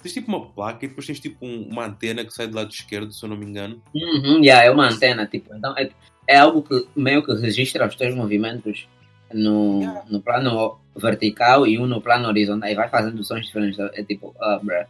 Tens 0.01 0.13
tipo 0.13 0.27
uma 0.29 0.45
placa 0.47 0.85
e 0.85 0.87
depois 0.87 1.05
tens 1.05 1.19
tipo 1.19 1.45
um- 1.45 1.67
uma 1.69 1.85
antena 1.85 2.25
que 2.25 2.33
sai 2.33 2.47
do 2.47 2.55
lado 2.55 2.71
esquerdo, 2.71 3.11
se 3.11 3.23
eu 3.23 3.29
não 3.29 3.37
me 3.37 3.45
engano. 3.45 3.81
Uhum, 3.93 4.41
yeah, 4.43 4.65
é 4.65 4.71
uma 4.71 4.87
antena, 4.89 5.25
tipo, 5.27 5.53
então 5.55 5.77
é, 5.77 5.89
é 6.27 6.37
algo 6.37 6.61
que 6.63 6.87
meio 6.95 7.23
que 7.23 7.33
registra 7.33 7.87
os 7.87 7.95
teus 7.95 8.15
movimentos 8.15 8.87
no, 9.33 9.79
Yeah. 9.81 10.03
no 10.09 10.21
plano 10.21 10.79
vertical 10.95 11.65
e 11.67 11.77
um 11.79 11.85
no 11.87 12.01
plano 12.01 12.27
horizontal 12.27 12.69
e 12.69 12.75
vai 12.75 12.89
fazendo 12.89 13.23
sons 13.23 13.45
diferentes. 13.45 13.79
É 13.79 14.03
tipo, 14.03 14.35
ah, 14.41 14.59
bruh, 14.61 14.85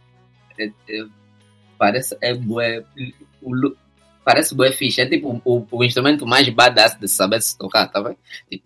é- 0.58 0.72
é- 0.88 1.06
parece, 1.78 2.16
é 2.20 2.34
bué, 2.34 2.84
o 3.42 3.72
parece 4.24 4.54
bué 4.54 4.70
fixe, 4.72 5.00
é 5.00 5.06
tipo 5.06 5.40
o, 5.44 5.66
o 5.70 5.84
instrumento 5.84 6.26
mais 6.26 6.48
badass 6.48 6.98
de 6.98 7.08
saber 7.08 7.40
se 7.42 7.56
tocar, 7.58 7.88
tá 7.88 8.02
bem? 8.02 8.16
Tipo, 8.50 8.64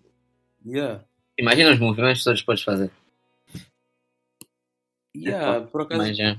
Yeah. 0.65 1.01
imagina 1.37 1.71
os 1.71 1.79
movimentos 1.79 2.23
todos 2.23 2.39
que 2.41 2.45
podes 2.45 2.63
fazer. 2.63 2.91
Yeah, 5.23 5.61
por 5.67 5.81
acaso, 5.81 6.01
Mas 6.01 6.19
é, 6.19 6.37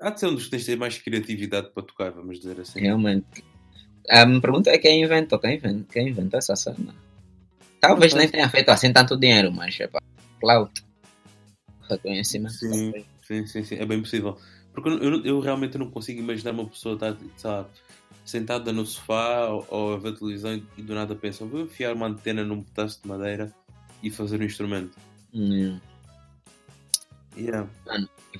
há 0.00 0.10
de 0.10 0.20
ser 0.20 0.26
um 0.26 0.34
dos 0.34 0.44
que 0.44 0.50
tens 0.50 0.60
de 0.60 0.66
ter 0.66 0.76
mais 0.76 0.98
criatividade 0.98 1.70
para 1.70 1.82
tocar, 1.82 2.10
vamos 2.10 2.38
dizer 2.38 2.60
assim. 2.60 2.80
realmente. 2.80 3.44
A 4.10 4.26
minha 4.26 4.40
pergunta 4.40 4.70
é 4.70 4.78
quem 4.78 5.02
inventou, 5.02 5.38
quem 5.38 5.56
inventou, 5.56 5.86
quem 5.92 6.08
inventou 6.08 6.38
essa 6.38 6.56
cena? 6.56 6.94
Talvez 7.80 8.14
nem 8.14 8.28
tenha 8.28 8.48
feito 8.48 8.68
assim 8.70 8.92
tanto 8.92 9.16
dinheiro, 9.16 9.52
mas 9.52 9.78
é 9.78 9.86
pá, 9.86 10.00
clout, 10.40 10.84
reconhecimento. 11.88 12.54
Sim, 12.54 12.92
sim, 13.22 13.46
sim, 13.46 13.64
sim, 13.64 13.74
é 13.76 13.86
bem 13.86 14.00
possível. 14.00 14.38
Porque 14.72 14.88
eu, 14.88 14.98
eu, 14.98 15.24
eu 15.24 15.40
realmente 15.40 15.78
não 15.78 15.90
consigo 15.90 16.20
imaginar 16.20 16.52
uma 16.52 16.66
pessoa 16.66 16.94
estar, 16.94 17.16
lá, 17.44 17.68
sentada 18.24 18.72
no 18.72 18.86
sofá 18.86 19.46
ou, 19.48 19.66
ou 19.68 19.94
a 19.94 19.96
ver 19.98 20.16
televisão 20.16 20.54
e, 20.54 20.64
e 20.78 20.82
do 20.82 20.94
nada 20.94 21.14
pensa, 21.14 21.44
vou 21.44 21.60
enfiar 21.60 21.94
uma 21.94 22.06
antena 22.06 22.44
num 22.44 22.62
pedaço 22.62 23.02
de 23.02 23.08
madeira 23.08 23.52
e 24.02 24.10
fazer 24.10 24.40
um 24.40 24.44
instrumento. 24.44 24.96
Hum. 25.34 25.78
Yeah. 27.36 27.66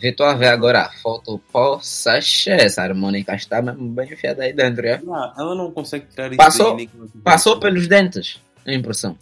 Vê, 0.01 0.09
Estou 0.11 0.27
a 0.27 0.35
ver 0.35 0.49
agora 0.49 0.83
a 0.83 0.93
foto, 0.93 1.39
poxa, 1.53 2.19
essa 2.47 2.83
harmônica 2.83 3.35
está 3.35 3.61
bem 3.63 4.13
enfiada 4.13 4.43
aí 4.45 4.53
dentro, 4.53 4.87
é? 4.87 5.01
Yeah, 5.03 5.35
ela 5.39 5.55
não 5.55 5.71
consegue 5.71 6.07
tirar 6.07 6.29
isso 6.29 6.37
Passou- 6.37 6.77
daí, 6.77 6.87
tivesse- 6.87 7.19
Passou 7.25 7.59
pelos 7.61 7.87
dentes, 7.89 8.41
a 8.67 8.73
impressão. 8.73 9.17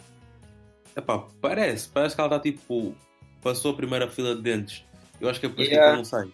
Epá, 0.95 1.23
parece, 1.41 1.87
parece 1.89 2.15
que 2.15 2.21
ela 2.21 2.35
está 2.35 2.39
tipo, 2.41 2.93
passou 3.41 3.71
a 3.71 3.75
primeira 3.75 4.09
fila 4.09 4.35
de 4.35 4.41
dentes. 4.41 4.83
Eu 5.19 5.29
acho 5.29 5.39
que 5.39 5.45
é 5.45 5.49
por 5.49 5.59
isso 5.61 5.69
que 5.69 5.75
Yeah. 5.75 5.89
ela 5.93 5.97
não 5.97 6.05
sai. 6.05 6.27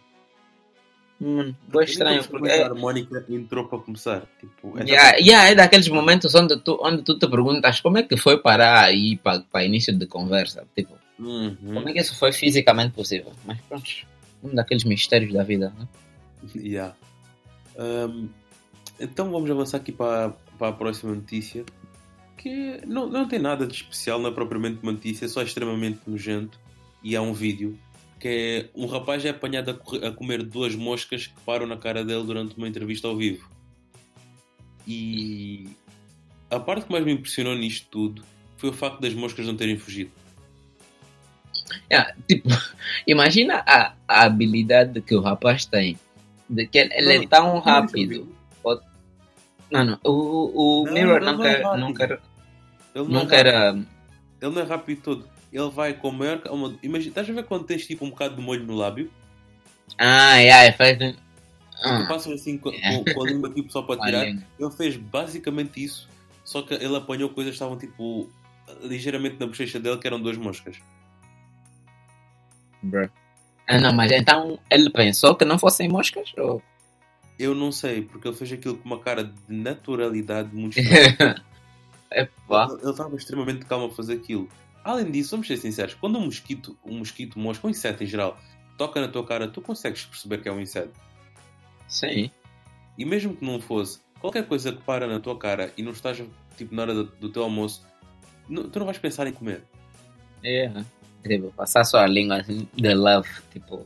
Hum, 1.20 1.54
foi 1.72 1.84
estranho, 1.86 2.24
porque 2.26 2.48
é, 2.48 2.62
a 2.64 2.66
harmónica 2.68 3.26
entrou 3.30 3.68
para 3.68 3.80
começar. 3.80 4.24
Tipo, 4.40 4.78
essa 4.78 4.88
yeah, 4.88 5.18
yeah, 5.18 5.50
é 5.50 5.56
daqueles 5.56 5.88
momentos 5.90 6.34
onde 6.36 6.58
tu, 6.60 6.78
onde 6.82 7.02
tu 7.02 7.18
te 7.18 7.28
perguntas 7.28 7.82
como 7.82 7.98
é 7.98 8.04
que 8.04 8.16
foi 8.18 8.38
parar 8.40 8.84
aí 8.84 9.18
para 9.18 9.64
início 9.66 9.96
de 9.98 10.06
conversa. 10.06 10.64
Tipo, 10.76 10.96
Uhum. 11.20 11.56
como 11.62 11.90
é 11.90 11.94
que 11.94 12.00
isso 12.00 12.16
foi 12.16 12.32
fisicamente 12.32 12.94
possível? 12.94 13.34
Mas 13.46 13.60
pronto, 13.62 13.90
um 14.44 14.54
daqueles 14.54 14.84
mistérios 14.84 15.34
da 15.34 15.44
vida, 15.44 15.74
né? 15.78 15.88
Yeah. 16.56 16.96
Um, 17.78 18.30
então 19.00 19.32
vamos 19.32 19.50
avançar 19.50 19.78
aqui 19.78 19.92
para, 19.92 20.30
para 20.58 20.70
a 20.70 20.74
próxima 20.74 21.14
notícia. 21.14 21.66
Que 22.36 22.82
não, 22.86 23.10
não 23.10 23.28
tem 23.28 23.40
nada 23.40 23.66
de 23.66 23.74
especial, 23.74 24.20
não 24.20 24.30
é 24.30 24.34
propriamente 24.34 24.80
uma 24.84 24.92
notícia, 24.92 25.28
só 25.28 25.42
é 25.42 25.44
extremamente 25.44 26.02
nojento. 26.06 26.60
E 27.04 27.16
há 27.16 27.22
um 27.22 27.34
vídeo 27.34 27.78
que 28.20 28.28
é 28.28 28.70
um 28.80 28.86
rapaz 28.86 29.24
é 29.26 29.30
apanhado 29.30 29.72
a, 29.72 30.08
a 30.08 30.12
comer 30.12 30.44
duas 30.44 30.76
moscas 30.76 31.28
que 31.28 31.40
param 31.42 31.68
na 31.68 31.78
cara 31.78 32.04
dele 32.04 32.24
durante 32.24 32.56
uma 32.58 32.68
entrevista 32.68 33.08
ao 33.08 33.16
vivo. 33.16 33.50
E 34.86 35.68
a 36.50 36.60
parte 36.60 36.86
que 36.86 36.92
mais 36.92 37.04
me 37.04 37.12
impressionou 37.12 37.56
nisto 37.56 37.88
tudo 37.90 38.24
foi 38.56 38.70
o 38.70 38.74
facto 38.74 39.02
das 39.02 39.14
moscas 39.14 39.46
não 39.46 39.56
terem 39.56 39.78
fugido. 39.78 40.12
Yeah, 41.92 42.14
tipo, 42.28 42.50
imagina 43.08 43.64
a, 43.66 43.94
a 44.08 44.24
habilidade 44.24 45.02
que 45.02 45.16
o 45.16 45.22
rapaz 45.22 45.66
tem. 45.66 45.98
De 46.50 46.66
que 46.68 46.78
ele, 46.78 46.94
ele 46.94 47.14
é 47.14 47.20
Não, 47.20 47.28
tão 47.28 47.60
rápido. 47.60 48.36
Não, 49.70 49.84
não. 49.84 50.00
O, 50.04 50.82
o 50.82 50.86
Não, 50.86 50.94
Mirror 50.94 51.20
não 51.22 51.38
não, 51.38 51.46
é. 51.46 51.54
Ele 51.56 51.64
não, 51.64 53.22
é 53.22 53.56
ah, 53.56 53.76
Ele 54.42 54.52
não 54.56 54.62
é 54.62 54.64
rápido 54.64 55.02
todo. 55.02 55.28
Ele 55.52 55.70
vai 55.70 55.94
com 55.94 56.12
maior. 56.12 56.42
uma- 56.50 56.78
Imagina, 56.82 57.10
estás 57.10 57.30
a 57.30 57.34
ver 57.34 57.44
quando 57.44 57.66
tens 57.66 57.86
tipo 57.86 58.06
um 58.06 58.10
bocado 58.10 58.36
de 58.36 58.42
molho 58.42 58.64
no 58.66 58.76
lábio? 58.76 59.12
Ah, 59.98 60.38
yeah, 60.38 60.72
faz. 60.78 60.98
Ah, 61.84 62.06
passas 62.08 62.34
assim 62.42 62.58
com, 62.58 62.70
É. 62.70 62.80
com- 63.04 63.14
com 63.14 63.24
a 63.24 63.28
língua 63.28 63.50
tipo 63.54 63.72
só 63.72 63.82
para 63.82 64.00
tirar. 64.00 64.26
Ele 64.26 64.72
fez 64.78 64.96
basicamente 64.96 65.84
isso, 65.84 66.08
só 66.46 66.62
que 66.62 66.74
ele 66.74 66.96
apanhou 66.96 67.30
coisas 67.30 67.52
que 67.52 67.56
estavam 67.56 67.78
tipo 67.78 68.30
ligeiramente 68.84 69.38
na 69.40 69.48
bochecha 69.48 69.80
dele, 69.80 69.98
que 69.98 70.08
eram 70.08 70.20
duas 70.22 70.38
moscas. 70.38 70.78
Ah, 73.68 73.80
não, 73.80 73.94
mas 73.94 74.12
então 74.12 74.60
ele 74.72 74.90
pensou 74.90 75.36
que 75.36 75.44
não 75.44 75.60
fossem 75.60 75.90
moscas? 75.90 76.32
Ou... 76.38 76.62
Eu 77.38 77.54
não 77.54 77.72
sei, 77.72 78.02
porque 78.02 78.28
ele 78.28 78.36
fez 78.36 78.52
aquilo 78.54 78.78
com 78.78 78.86
uma 78.86 79.00
cara 79.00 79.24
de 79.24 79.34
naturalidade 79.54 80.56
muito 80.56 80.80
estranha. 80.80 81.44
Epá. 82.12 82.68
ele 82.72 82.82
ele 82.82 82.92
estava 82.92 83.16
extremamente 83.16 83.66
calmo 83.66 83.88
a 83.88 83.90
fazer 83.92 84.14
aquilo. 84.14 84.48
Além 84.84 85.12
disso, 85.12 85.32
vamos 85.32 85.48
ser 85.48 85.58
sinceros, 85.58 85.94
quando 85.96 86.18
um 86.18 86.26
mosquito, 86.26 86.78
um 86.86 87.00
mosquito, 87.00 87.38
mosca, 87.38 87.68
um 87.68 87.70
inseto 87.70 88.04
em 88.04 88.08
geral, 88.08 88.40
toca 88.78 89.02
na 89.02 89.10
tua 89.10 89.26
cara, 89.26 89.48
tu 89.50 89.62
consegues 89.62 90.06
perceber 90.06 90.42
que 90.42 90.48
é 90.48 90.52
um 90.52 90.62
inseto. 90.62 90.98
Sim. 91.90 92.32
E 92.98 93.04
mesmo 93.04 93.36
que 93.36 93.44
não 93.46 93.60
fosse, 93.60 94.00
qualquer 94.20 94.48
coisa 94.48 94.72
que 94.72 94.82
para 94.84 95.06
na 95.06 95.20
tua 95.20 95.38
cara 95.38 95.74
e 95.78 95.84
não 95.84 95.92
estás 95.92 96.24
tipo, 96.58 96.74
na 96.74 96.84
hora 96.84 96.94
do, 96.94 97.04
do 97.04 97.30
teu 97.30 97.44
almoço, 97.44 97.86
não- 98.48 98.70
tu 98.70 98.80
não 98.80 98.86
vais 98.86 98.98
pensar 98.98 99.28
em 99.28 99.34
comer. 99.34 99.64
É. 100.44 100.72
Tipo, 101.28 101.52
passar 101.54 101.84
só 101.84 102.00
a 102.00 102.08
língua 102.08 102.38
assim, 102.38 102.68
de 102.74 102.94
love. 102.94 103.30
Tipo, 103.52 103.86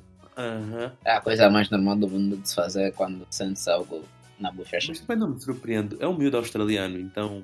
é 1.06 1.12
a 1.12 1.22
coisa 1.22 1.50
mais 1.50 1.70
normal 1.70 1.96
do 1.96 2.08
mundo 2.08 2.38
de 2.38 2.50
se 2.50 2.56
fazer 2.56 2.94
quando 2.94 3.26
sentes 3.30 3.68
algo 3.68 4.04
na 4.40 4.52
bochecha. 4.52 4.88
Mas 4.90 5.00
também 5.00 5.18
não 5.18 5.30
me 5.30 5.42
surpreende. 5.42 5.98
É 6.00 6.08
um 6.08 6.18
miúdo 6.18 6.38
australiano, 6.38 7.00
então. 7.00 7.44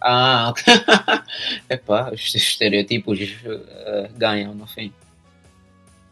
Ah. 0.00 0.52
Epá, 1.68 2.10
os 2.12 2.34
estereotipos 2.34 3.18
eh, 3.44 4.10
ganham 4.16 4.54
no 4.54 4.66
fim. 4.66 4.92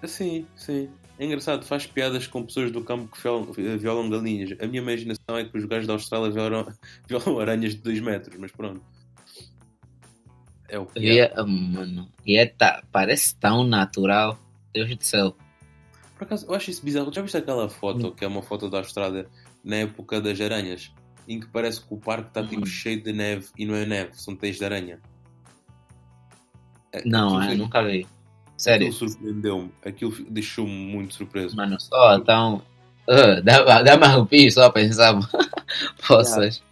Sim, 0.05 0.47
sim. 0.57 0.89
É 1.19 1.25
engraçado, 1.25 1.65
faz 1.65 1.85
piadas 1.85 2.29
com 2.29 2.45
pessoas 2.45 2.71
do 2.71 2.83
campo 2.83 3.09
que 3.09 3.21
violam, 3.21 3.53
violam 3.53 4.09
galinhas. 4.09 4.57
A 4.61 4.67
minha 4.67 4.81
imaginação 4.81 5.37
é 5.37 5.45
que 5.45 5.57
os 5.59 5.65
gajos 5.65 5.87
da 5.87 5.95
Austrália 5.95 6.31
violam, 6.31 6.73
violam 7.09 7.41
aranhas 7.41 7.75
de 7.75 7.81
2 7.81 8.01
metros, 8.01 8.37
mas 8.39 8.53
pronto. 8.53 8.81
É 10.69 10.79
o 10.79 10.87
que 10.87 10.99
E 11.01 11.19
é. 11.19 11.23
é, 11.25 11.33
ah, 11.37 11.45
mano, 11.47 12.09
e 12.27 12.37
é 12.37 12.47
tá, 12.47 12.83
parece 12.93 13.35
tão 13.37 13.65
natural. 13.65 14.39
Deus 14.73 14.95
do 14.97 15.03
céu. 15.05 15.35
Por 16.17 16.25
acaso, 16.25 16.47
eu 16.47 16.55
acho 16.55 16.71
isso 16.71 16.85
bizarro. 16.85 17.13
Já 17.13 17.23
viste 17.23 17.37
aquela 17.37 17.69
foto, 17.69 18.13
que 18.13 18.25
é 18.25 18.29
uma 18.29 18.43
foto 18.43 18.69
da 18.69 18.79
Austrália, 18.79 19.27
na 19.65 19.77
época 19.77 20.21
das 20.21 20.41
aranhas? 20.41 20.93
Em 21.27 21.39
que 21.41 21.47
parece 21.47 21.81
que 21.81 21.93
o 21.93 21.97
parque 21.97 22.29
está 22.29 22.43
tipo 22.43 22.63
Hum. 22.63 22.67
cheio 22.67 23.03
de 23.03 23.13
neve 23.13 23.47
e 23.57 23.65
não 23.65 23.75
é 23.75 23.87
neve, 23.87 24.11
são 24.15 24.35
teias 24.37 24.57
de 24.57 24.65
aranha. 24.65 24.99
É- 26.93 27.03
Não, 27.07 27.41
é, 27.41 27.55
nunca 27.55 27.83
vi. 27.83 28.07
Sério. 28.57 28.89
Aquilo 28.89 29.09
surpreendeu-me. 29.11 29.71
Aquilo 29.85 30.13
deixou-me 30.31 30.73
muito 30.73 31.15
surpreso. 31.15 31.57
Mano, 31.57 31.81
só 31.81 32.19
tão. 32.21 32.63
Uh, 33.09 33.41
dá, 33.43 33.81
dá-me 33.81 34.05
arrepio 34.05 34.53
só 34.53 34.65
a 34.67 34.71
pensar. 34.71 35.15
Poças. 36.07 36.63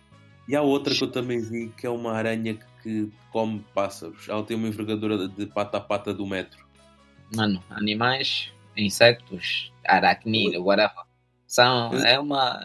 E 0.47 0.55
há 0.55 0.61
outra 0.61 0.95
que 0.95 1.03
eu 1.03 1.11
também 1.11 1.41
vi 1.41 1.73
que 1.75 1.87
é 1.87 1.89
uma 1.89 2.13
aranha 2.13 2.53
que, 2.53 2.65
que 2.87 3.11
come 3.33 3.65
pássaros. 3.75 4.29
Ela 4.29 4.45
tem 4.45 4.57
uma 4.57 4.69
envergadura 4.69 5.27
de 5.27 5.45
pata 5.47 5.79
a 5.79 5.81
pata 5.81 6.15
do 6.15 6.25
metro. 6.25 6.65
Mano, 7.35 7.61
animais 7.71 8.53
insetos, 8.77 9.73
aracnídeos, 9.85 10.65
whatever. 10.65 11.05
São, 11.49 11.93
é 11.95 12.17
uma 12.17 12.61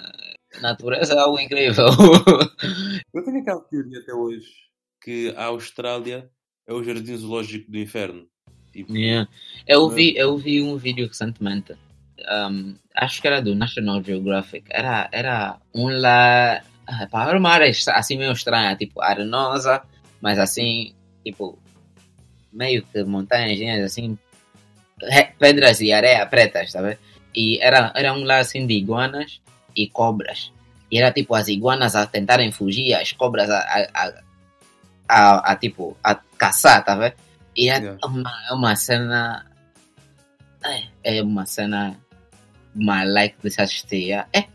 natureza 0.62 1.20
algo 1.20 1.40
incrível. 1.40 1.88
Eu 3.12 3.26
tenho 3.26 3.42
aquela 3.42 3.62
teoria 3.62 4.00
até 4.00 4.14
hoje 4.14 4.48
que 5.04 5.34
a 5.36 5.46
Austrália 5.46 6.30
é 6.68 6.74
o 6.74 6.84
jardim 6.84 7.18
zoológico 7.18 7.72
do 7.72 7.80
inferno. 7.80 8.28
Tipo, 8.72 8.96
Yeah. 8.96 9.28
Eu, 9.66 9.90
vi, 9.90 10.16
eu 10.16 10.38
vi 10.38 10.62
um 10.62 10.78
vídeo 10.78 11.08
recentemente, 11.08 11.76
um, 12.30 12.76
acho 12.96 13.20
que 13.20 13.28
era 13.28 13.42
do 13.42 13.56
National 13.56 14.04
Geographic, 14.04 14.66
era, 14.70 15.10
era 15.12 15.60
um 15.74 15.90
lá, 15.90 16.62
ah, 16.88 17.08
pá, 17.10 17.28
era 17.28 17.40
uma 17.40 17.50
área 17.50 17.70
assim 17.70 18.18
meio 18.18 18.32
estranha, 18.32 18.76
tipo 18.76 19.02
arenosa, 19.02 19.84
mas 20.22 20.40
assim, 20.40 20.94
tipo, 21.26 21.58
meio 22.52 22.84
que 22.84 23.04
montanhas 23.04 23.84
assim, 23.84 24.18
pedras 25.40 25.82
e 25.82 25.92
areia 25.92 26.26
pretas, 26.26 26.72
sabe? 26.72 26.98
E 27.36 27.60
era, 27.62 27.92
era 27.96 28.14
um 28.14 28.24
lá 28.24 28.40
assim 28.40 28.68
de 28.68 28.74
iguanas 28.74 29.42
e 29.76 29.88
cobras. 29.88 30.52
E 30.92 30.98
era 30.98 31.12
tipo 31.12 31.34
as 31.34 31.48
iguanas 31.48 31.96
a 31.96 32.06
tentarem 32.06 32.52
fugir, 32.52 32.94
as 32.94 33.12
cobras 33.14 33.50
a, 33.50 33.60
a, 33.60 34.14
a, 35.08 35.52
a, 35.52 35.56
tipo, 35.56 35.98
a 36.04 36.16
caçar, 36.16 36.84
tá 36.84 36.96
vendo? 36.96 37.16
E 37.56 37.70
é 37.70 37.78
Yeah. 37.78 38.00
uma, 38.06 38.32
é 38.50 38.54
uma 38.54 38.76
cena. 38.76 39.46
É, 40.64 41.18
é 41.18 41.24
uma 41.24 41.46
cena 41.46 41.98
malike 42.76 43.38
de 43.44 43.52
se 43.52 43.62
assistir. 43.62 44.12
É. 44.12 44.46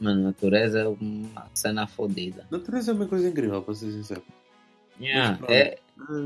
Uma 0.00 0.14
natureza, 0.14 0.80
é 0.80 0.88
uma 0.88 1.46
cena 1.54 1.86
fodida. 1.86 2.46
natureza 2.50 2.92
é 2.92 2.94
uma 2.94 3.06
coisa 3.06 3.28
incrível, 3.28 3.62
para 3.62 3.74
ser 3.74 3.90
sincero. 3.90 4.22
Yeah, 5.00 5.38
é, 5.48 5.78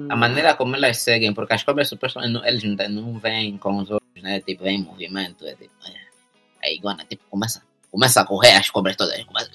a 0.09 0.17
maneira 0.17 0.55
como 0.55 0.75
elas 0.77 0.99
seguem, 0.99 1.33
porque 1.35 1.53
as 1.55 1.63
cobras 1.63 1.89
supostamente 1.89 2.33
não- 2.33 2.45
eles 2.45 2.63
não, 2.65 2.89
não 2.89 3.19
vêm 3.19 3.57
com 3.59 3.77
os 3.79 3.91
olhos, 3.91 4.23
né? 4.23 4.41
Tipo, 4.41 4.65
vem 4.65 4.81
em 4.81 4.83
movimento. 4.85 5.47
É 5.47 5.55
tipo, 5.55 5.73
é, 5.87 6.67
a 6.69 6.73
iguana 6.73 7.05
tipo, 7.05 7.23
começa, 7.31 7.63
começa 7.91 8.21
a 8.21 8.25
correr, 8.27 8.53
as 8.53 8.71
cobras 8.71 8.97
todas 8.97 9.23
começa, 9.25 9.51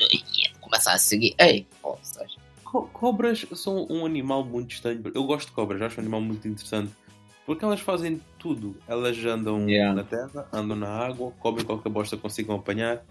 começa 0.62 0.92
a 0.92 0.98
seguir. 0.98 1.34
Ei, 1.40 1.66
poças. 1.82 2.36
Co- 2.64 2.88
Cobras 2.94 3.46
são 3.56 3.88
um 3.90 4.06
animal 4.06 4.44
muito 4.46 4.72
estranho. 4.76 5.02
Eu 5.16 5.24
gosto 5.24 5.48
de 5.48 5.54
cobras, 5.54 5.82
acho 5.82 6.00
um 6.00 6.04
animal 6.04 6.22
muito 6.22 6.48
interessante. 6.48 6.92
Porque 7.46 7.64
elas 7.64 7.80
fazem 7.80 8.22
tudo. 8.38 8.76
Elas 8.88 9.18
andam 9.26 9.68
Yeah. 9.70 9.96
na 9.96 10.04
terra, 10.04 10.48
andam 10.52 10.76
na 10.76 10.90
água, 10.90 11.32
comem 11.40 11.64
qualquer 11.64 11.90
bosta 11.90 12.16
que 12.18 12.22
consigam 12.22 12.56
apanhar. 12.58 13.02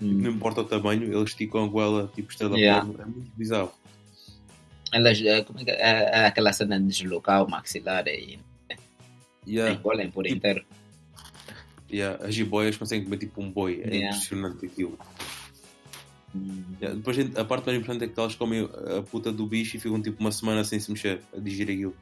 Hum. 0.00 0.12
Não 0.22 0.30
importa 0.30 0.60
o 0.60 0.64
tamanho, 0.64 1.04
eles 1.04 1.30
esticam 1.30 1.64
a 1.64 1.68
goela 1.68 2.10
tipo 2.14 2.30
estrela 2.30 2.56
Yeah. 2.58 2.84
porno. 2.84 3.02
É 3.02 3.06
muito 3.06 3.30
bizarro. 3.36 3.72
Elas, 4.92 5.20
é, 5.20 5.42
como 5.42 5.58
é, 5.60 5.64
que 5.64 5.70
é, 5.70 5.74
é 6.12 6.26
aquela 6.26 6.52
cena 6.52 6.78
de 6.78 6.86
deslocar 6.86 7.44
o 7.44 7.50
maxilar 7.50 8.06
e 8.06 8.38
Yeah, 9.46 9.74
engolem 9.74 10.10
por 10.10 10.24
Tipo, 10.24 10.36
inteiro. 10.36 10.64
yeah. 11.90 12.24
As 12.24 12.34
jiboias 12.34 12.76
conseguem 12.76 13.04
comer 13.04 13.18
tipo 13.18 13.40
um 13.42 13.50
boi. 13.50 13.80
É 13.84 13.88
Yeah. 13.88 14.06
impressionante 14.16 14.66
aquilo. 14.66 14.98
Hum. 16.34 16.64
Yeah, 16.80 16.96
Depois 16.96 17.36
a 17.36 17.44
parte 17.44 17.66
mais 17.66 17.78
importante 17.78 18.04
é 18.04 18.08
que 18.08 18.18
elas 18.18 18.34
comem 18.34 18.68
a 18.98 19.02
puta 19.02 19.32
do 19.32 19.46
bicho 19.46 19.76
e 19.76 19.80
ficam 19.80 20.00
tipo 20.02 20.20
uma 20.20 20.32
semana 20.32 20.64
sem 20.64 20.78
se 20.80 20.90
mexer 20.90 21.20
a 21.36 21.38
digerir 21.40 21.74
aquilo. 21.76 21.96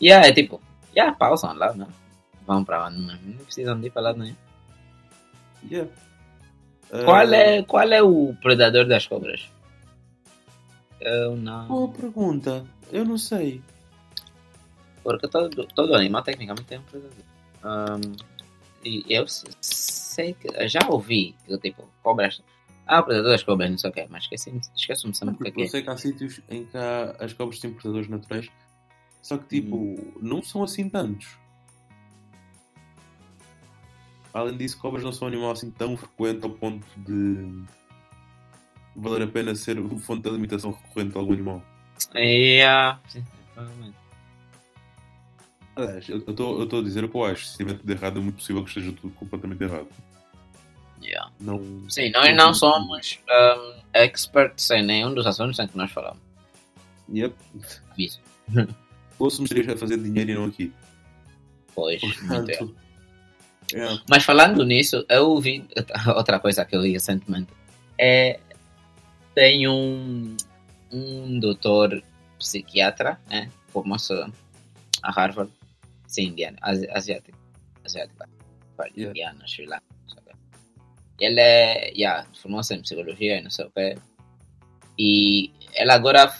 Yeah, 0.00 0.26
é 0.26 0.32
tipo, 0.32 0.60
yeah, 0.96 1.14
pausam 1.16 1.52
lá, 1.54 1.72
né? 1.74 1.86
Vão 2.46 2.64
pra 2.64 2.86
onde, 2.86 2.98
não 2.98 3.14
não 3.16 3.44
precisam 3.44 3.78
de 3.80 3.86
ir 3.86 3.90
pra 3.90 4.02
lá 4.02 4.12
nenhum. 4.12 4.36
Yeah. 5.70 5.90
Qual 7.02 7.16
Ah, 7.16 7.36
é, 7.36 7.62
qual 7.62 7.92
é 7.92 8.02
o 8.02 8.34
predador 8.40 8.86
das 8.86 9.06
cobras? 9.06 9.48
Eu 11.00 11.36
não. 11.36 11.66
Boa 11.66 11.88
pergunta. 11.88 12.64
Eu 12.92 13.04
não 13.04 13.18
sei. 13.18 13.60
Porque 15.02 15.26
todo, 15.28 15.66
todo 15.74 15.94
animal 15.94 16.22
tecnicamente 16.22 16.66
tem 16.68 16.78
um 16.78 16.82
predador. 16.82 17.18
Ahm, 17.64 18.12
e 18.84 19.04
eu 19.08 19.26
sei 19.60 20.34
que 20.34 20.68
já 20.68 20.80
ouvi 20.88 21.34
que 21.46 21.58
tipo, 21.58 21.88
cobras. 22.02 22.42
Ah, 22.86 23.00
o 23.00 23.04
predador 23.04 23.30
das 23.32 23.42
cobras, 23.42 23.70
não 23.70 23.78
sei 23.78 23.90
o 23.90 23.92
que, 23.92 24.06
mas 24.10 24.24
esqueci-me 24.24 24.60
esqueço-me 24.76 25.14
sempre 25.14 25.34
o 25.34 25.38
que 25.38 25.48
é 25.60 25.62
eu 25.62 25.66
é. 25.66 25.68
sei 25.68 25.82
que 25.82 25.90
há 25.90 25.96
sítios 25.96 26.40
em 26.50 26.64
que 26.66 26.76
há- 26.76 27.16
as 27.18 27.32
cobras 27.32 27.58
têm 27.58 27.72
predadores 27.72 28.08
naturais, 28.08 28.50
só 29.22 29.38
que 29.38 29.46
tipo, 29.60 29.76
Hum. 29.76 30.12
não 30.20 30.42
são 30.42 30.62
assim 30.62 30.88
tantos. 30.88 31.36
Além 34.34 34.56
disso, 34.56 34.76
cobras 34.78 35.04
não 35.04 35.12
são 35.12 35.26
um 35.26 35.30
animal 35.30 35.52
assim 35.52 35.70
tão 35.70 35.96
frequente 35.96 36.42
ao 36.42 36.50
ponto 36.50 36.84
de 36.96 37.62
valer 38.96 39.22
a 39.22 39.26
pena 39.28 39.54
ser 39.54 39.76
fonte 40.00 40.22
de 40.22 40.28
alimentação 40.28 40.72
recorrente 40.72 41.12
de 41.12 41.18
algum 41.18 41.32
animal. 41.32 41.62
Yeah. 42.16 43.00
sim, 43.08 43.24
provavelmente. 43.54 43.96
Aliás, 45.76 46.08
eu 46.08 46.18
estou 46.18 46.80
a 46.80 46.82
dizer 46.82 47.04
o 47.04 47.08
que 47.08 47.16
eu 47.16 47.24
acho. 47.24 47.44
Se 47.46 47.50
estiver 47.52 47.78
tudo 47.78 47.90
errado, 47.90 48.18
é 48.18 48.22
muito 48.22 48.36
possível 48.36 48.62
que 48.64 48.68
esteja 48.68 48.92
tudo 48.92 49.14
completamente 49.14 49.62
errado. 49.62 49.88
Yeah. 51.00 51.30
Não. 51.40 51.88
Sim, 51.88 52.10
nós 52.10 52.36
não 52.36 52.52
somos 52.52 53.20
ahm, 53.28 53.80
experts 53.94 54.70
em 54.70 54.82
nenhum 54.82 55.14
dos 55.14 55.26
assuntos 55.26 55.58
em 55.60 55.68
que 55.68 55.76
nós 55.76 55.92
falamos. 55.92 56.20
Yep. 57.12 57.34
Isso. 57.96 58.20
Fôssemos 59.16 59.48
três 59.48 59.68
a 59.68 59.76
fazer 59.76 59.96
dinheiro 59.98 60.30
e 60.32 60.34
não 60.34 60.46
aqui. 60.46 60.72
Pois, 61.74 62.02
muito 62.02 62.50
é. 62.50 62.56
Portanto, 62.56 62.83
é. 63.74 63.98
Mas 64.08 64.24
falando 64.24 64.64
nisso, 64.64 65.04
eu 65.08 65.30
ouvi 65.30 65.66
outra 66.14 66.38
coisa 66.40 66.64
que 66.64 66.76
eu 66.76 66.80
li 66.80 66.92
recentemente. 66.92 67.52
É, 67.98 68.40
tem 69.34 69.68
um, 69.68 70.36
um 70.92 71.38
doutor 71.38 72.02
psiquiatra, 72.38 73.20
né? 73.28 73.50
Formou-se 73.68 74.12
a 75.02 75.10
Harvard, 75.10 75.50
sim, 76.06 76.28
indiano, 76.28 76.56
asi- 76.60 76.88
asiático, 76.90 77.36
asiático, 77.84 78.24
Yeah. 78.96 79.10
indiano, 79.10 79.48
Sri 79.48 79.66
Lanka. 79.66 79.82
Ele 81.20 81.40
é, 81.40 81.90
yeah, 81.92 82.26
formou-se 82.42 82.74
em 82.74 82.80
psicologia 82.82 83.38
e 83.38 83.42
não 83.42 83.50
sei 83.50 83.66
o 83.66 83.70
quê. 83.70 83.96
E 84.98 85.52
ele 85.74 85.92
agora 85.92 86.32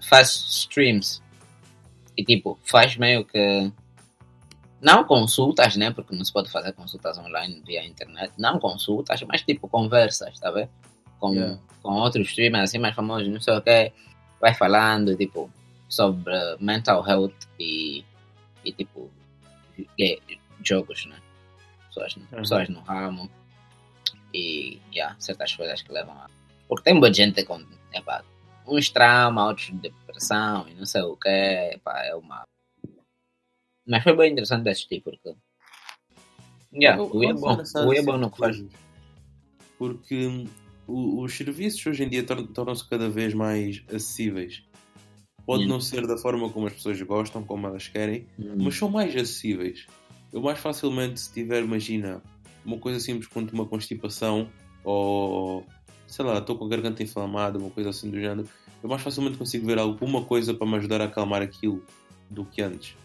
faz 0.00 0.30
streams. 0.30 1.20
E 2.16 2.24
tipo, 2.24 2.58
faz 2.62 2.96
meio 2.96 3.24
que 3.24 3.72
não 4.80 5.04
consultas, 5.04 5.76
né? 5.76 5.90
Porque 5.90 6.14
não 6.14 6.24
se 6.24 6.32
pode 6.32 6.50
fazer 6.50 6.72
consultas 6.72 7.18
online 7.18 7.62
via 7.66 7.84
internet. 7.86 8.32
Não 8.38 8.58
consultas, 8.58 9.22
mas 9.22 9.42
tipo 9.42 9.68
conversas, 9.68 10.38
tá 10.38 10.50
vendo? 10.50 10.70
Com, 11.18 11.34
Yeah. 11.34 11.58
com 11.82 11.92
outros 11.94 12.28
streamers 12.28 12.70
assim 12.70 12.78
mais 12.78 12.94
famosos, 12.94 13.28
não 13.28 13.40
sei 13.40 13.54
o 13.56 13.60
que. 13.60 13.92
Vai 14.40 14.54
falando, 14.54 15.14
tipo, 15.16 15.50
sobre 15.88 16.32
mental 16.58 17.06
health 17.06 17.34
e, 17.58 18.04
e 18.64 18.72
tipo, 18.72 19.10
jogos, 20.64 21.06
né? 21.06 21.16
Pessoas, 21.88 22.16
Uhum. 22.16 22.24
pessoas 22.30 22.68
no 22.68 22.80
ramo 22.80 23.30
e 24.32 24.80
yeah, 24.94 25.14
certas 25.18 25.54
coisas 25.54 25.82
que 25.82 25.92
levam 25.92 26.14
a. 26.14 26.26
Porque 26.68 26.84
tem 26.84 26.94
muita 26.94 27.12
gente 27.12 27.44
com 27.44 27.62
epá, 27.92 28.22
uns 28.66 28.88
traumas, 28.90 29.48
outros 29.48 29.70
depressão 29.80 30.66
e 30.68 30.74
não 30.74 30.86
sei 30.86 31.02
o 31.02 31.16
que. 31.16 31.28
Epá, 31.28 32.02
é 32.04 32.14
uma. 32.14 32.44
Mas 33.86 34.02
foi 34.02 34.16
bem 34.16 34.32
interessante 34.32 34.64
de 34.64 34.70
assistir 34.70 35.00
porque. 35.02 35.34
Yeah, 36.72 37.02
Eu- 37.02 37.10
o 37.12 37.24
é 37.24 37.32
bom. 37.32 37.56
O 37.86 37.92
é 37.92 38.02
bom 38.02 38.16
no 38.16 38.30
que 38.30 38.38
faz. 38.38 38.62
Porque 39.78 40.26
hum, 40.26 40.44
os 40.86 41.32
serviços 41.36 41.84
hoje 41.86 42.04
em 42.04 42.08
dia 42.08 42.22
tor- 42.24 42.46
tornam-se 42.48 42.88
cada 42.88 43.08
vez 43.08 43.34
mais 43.34 43.82
acessíveis. 43.88 44.62
Pode 45.46 45.64
Hum. 45.64 45.68
não 45.68 45.80
ser 45.80 46.06
da 46.06 46.16
forma 46.16 46.48
como 46.50 46.66
as 46.66 46.72
pessoas 46.74 47.00
gostam, 47.02 47.42
como 47.42 47.66
elas 47.66 47.88
querem, 47.88 48.26
Hum. 48.38 48.56
mas 48.58 48.76
são 48.76 48.88
mais 48.90 49.14
acessíveis. 49.16 49.86
Eu 50.32 50.40
mais 50.42 50.58
facilmente, 50.58 51.18
se 51.20 51.32
tiver, 51.32 51.62
imagina, 51.64 52.22
uma 52.64 52.78
coisa 52.78 53.00
simples 53.00 53.26
quanto 53.26 53.52
uma 53.52 53.66
constipação 53.66 54.48
ou 54.84 55.66
sei 56.06 56.24
lá, 56.24 56.38
estou 56.38 56.56
com 56.58 56.64
a 56.66 56.68
garganta 56.68 57.02
inflamada, 57.02 57.58
uma 57.58 57.70
coisa 57.70 57.90
assim 57.90 58.10
do 58.10 58.18
género, 58.20 58.48
eu 58.82 58.88
mais 58.88 59.00
facilmente 59.02 59.38
consigo 59.38 59.64
ver 59.66 59.78
alguma 59.78 60.24
coisa 60.24 60.52
para 60.52 60.66
me 60.66 60.76
ajudar 60.76 61.00
a 61.00 61.04
acalmar 61.04 61.40
aquilo 61.42 61.84
do 62.28 62.44
que 62.44 62.60
antes. 62.62 62.96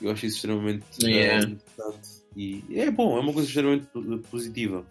Eu 0.00 0.10
acho 0.10 0.26
isso 0.26 0.36
extremamente 0.36 0.84
eh, 1.04 1.08
Yeah. 1.08 1.48
importante 1.48 2.08
e 2.36 2.62
é 2.78 2.90
bom, 2.90 3.16
é 3.16 3.20
uma 3.20 3.32
coisa 3.32 3.48
extremamente 3.48 3.86
po- 3.86 4.18
positiva. 4.30 4.84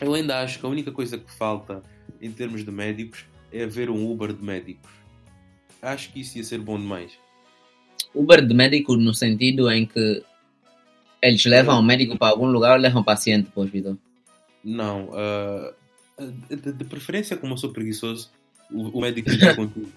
Eu 0.00 0.12
ainda 0.14 0.40
acho 0.42 0.58
que 0.58 0.66
a 0.66 0.68
única 0.68 0.90
coisa 0.90 1.16
que 1.18 1.30
falta 1.30 1.82
em 2.20 2.32
termos 2.32 2.64
de 2.64 2.70
médicos 2.70 3.24
é 3.52 3.62
haver 3.64 3.88
um 3.90 4.10
Uber 4.10 4.32
de 4.32 4.42
médicos. 4.42 4.90
Acho 5.80 6.12
que 6.12 6.20
isso 6.20 6.36
ia 6.38 6.44
ser 6.44 6.58
bom 6.58 6.78
demais. 6.78 7.12
Uber 8.14 8.44
de 8.44 8.52
médico 8.54 8.96
no 8.96 9.14
sentido 9.14 9.70
em 9.70 9.86
que 9.86 10.22
eles 11.22 11.44
levam 11.44 11.78
o 11.78 11.82
médico 11.82 12.18
para 12.18 12.28
algum 12.32 12.46
lugar 12.46 12.72
ou 12.76 12.78
levam 12.82 13.02
o 13.02 13.04
paciente 13.04 13.50
para 13.50 13.60
o 13.60 13.64
hospital. 13.64 13.96
Não, 14.64 15.10
ah, 15.14 15.72
de, 16.48 16.72
de 16.72 16.84
preferência, 16.84 17.36
como 17.36 17.52
eu 17.54 17.58
sou 17.58 17.70
preguiçoso, 17.72 18.30
o, 18.70 18.98
o 18.98 19.00
médico 19.00 19.30
fica 19.30 19.54
contigo. 19.56 19.90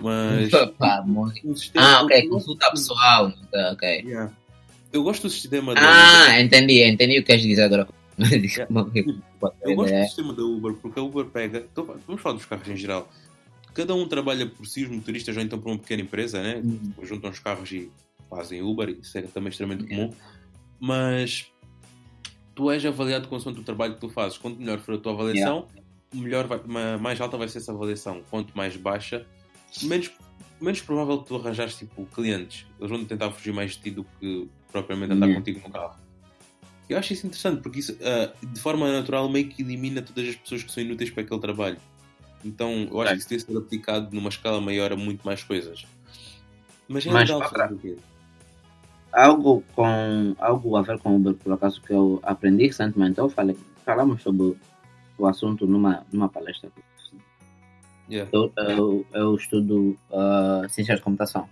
Mas. 0.00 0.50
Pá, 0.78 1.02
morre. 1.06 1.40
o 1.44 1.54
sistema- 1.56 1.86
Ah, 1.98 2.02
ok, 2.02 2.24
eu 2.26 2.30
consulta 2.30 2.70
pessoal. 2.70 3.32
Ok. 3.72 3.88
Yeah. 4.04 4.32
Eu 4.92 5.02
gosto 5.02 5.22
do 5.22 5.30
sistema 5.30 5.74
da 5.74 5.80
Ah, 5.82 6.40
entendi, 6.40 6.82
entendi 6.82 7.18
o 7.18 7.22
que 7.22 7.26
queres 7.26 7.42
dizer 7.42 7.62
agora. 7.64 7.86
Eu 9.62 9.76
gosto 9.76 9.92
do 9.92 9.94
É. 9.94 10.04
sistema 10.06 10.32
da 10.32 10.42
Uber 10.42 10.72
porque 10.74 10.98
a 10.98 11.02
Uber 11.02 11.24
pega. 11.26 11.66
então, 11.70 11.84
vamos 12.06 12.20
falar 12.20 12.34
dos 12.34 12.44
carros 12.46 12.66
em 12.68 12.76
geral. 12.76 13.08
Cada 13.74 13.94
um 13.94 14.08
trabalha 14.08 14.44
por 14.46 14.66
si, 14.66 14.82
os 14.82 14.90
motoristas 14.90 15.36
ou 15.36 15.42
então 15.42 15.58
por 15.58 15.68
uma 15.70 15.78
pequena 15.78 16.02
empresa, 16.02 16.42
né? 16.42 16.60
Hum. 16.64 16.92
Juntam 17.02 17.30
os 17.30 17.38
carros 17.38 17.70
e 17.70 17.90
fazem 18.28 18.60
Uber, 18.62 18.88
isso 19.00 19.16
é 19.18 19.22
também 19.22 19.50
extremamente 19.50 19.84
Yeah. 19.84 20.08
comum. 20.08 20.14
mas 20.80 21.46
tu 22.54 22.70
és 22.70 22.84
avaliado 22.84 23.28
consoante 23.28 23.60
o 23.60 23.62
trabalho 23.64 23.94
que 23.94 24.00
tu 24.00 24.08
fazes. 24.08 24.36
Quanto 24.38 24.58
melhor 24.58 24.78
for 24.80 24.94
a 24.94 24.98
tua 24.98 25.12
avaliação, 25.12 25.66
melhor 26.12 26.46
vai, 26.46 26.60
ma- 26.66 26.98
mais 26.98 27.20
alta 27.20 27.36
vai 27.36 27.46
ser 27.48 27.58
essa 27.58 27.72
avaliação. 27.72 28.22
Quanto 28.30 28.56
mais 28.56 28.76
baixa, 28.76 29.24
menos, 29.82 30.10
menos 30.60 30.80
provável 30.80 31.18
que 31.22 31.28
tu 31.28 31.36
arranjares 31.36 31.76
tipo, 31.76 32.04
clientes. 32.06 32.66
Eles 32.78 32.90
vão 32.90 33.04
tentar 33.04 33.30
fugir 33.30 33.52
mais 33.52 33.72
de 33.72 33.78
ti 33.78 33.90
do 33.90 34.04
que 34.18 34.48
propriamente 34.70 35.12
andar 35.12 35.26
Yeah. 35.26 35.40
contigo 35.40 35.66
no 35.66 35.72
carro. 35.72 35.96
Eu 36.88 36.98
acho 36.98 37.12
isso 37.12 37.26
interessante 37.26 37.60
porque 37.60 37.80
isso, 37.80 37.96
ah, 38.02 38.32
de 38.42 38.60
forma 38.60 38.90
natural, 38.90 39.28
meio 39.28 39.48
que 39.48 39.62
elimina 39.62 40.00
todas 40.00 40.28
as 40.28 40.36
pessoas 40.36 40.62
que 40.62 40.72
são 40.72 40.82
inúteis 40.82 41.10
para 41.10 41.22
aquele 41.22 41.40
trabalho. 41.40 41.76
Então, 42.44 42.88
eu 42.90 43.00
acho 43.02 43.12
É. 43.12 43.14
que 43.16 43.20
isso 43.20 43.28
deve 43.28 43.42
ser 43.42 43.56
aplicado 43.58 44.14
numa 44.14 44.28
escala 44.28 44.60
maior 44.60 44.92
a 44.92 44.96
muito 44.96 45.24
mais 45.24 45.42
coisas. 45.42 45.84
Mas 46.88 47.04
é 47.06 47.10
Mas 47.10 47.28
legal 47.28 47.48
fazer 47.50 47.74
o 47.74 47.98
algo 49.12 49.64
com 49.74 50.34
algo 50.38 50.76
a 50.76 50.82
ver 50.82 50.98
com 50.98 51.16
Uber, 51.16 51.34
por 51.34 51.52
acaso 51.52 51.80
que 51.82 51.92
eu 51.92 52.20
aprendi 52.22 52.66
recentemente. 52.66 53.18
Eu 53.18 53.28
falei, 53.28 53.56
falamos 53.84 54.22
sobre 54.22 54.56
o 55.18 55.26
assunto 55.26 55.66
numa 55.66 56.06
numa 56.12 56.28
palestra. 56.28 56.70
Yeah. 58.10 58.30
Eu, 58.32 58.52
eu, 58.56 59.06
eu 59.12 59.34
estudo 59.34 59.98
ah, 60.12 60.62
ciências 60.68 60.98
de 60.98 61.04
computação. 61.04 61.48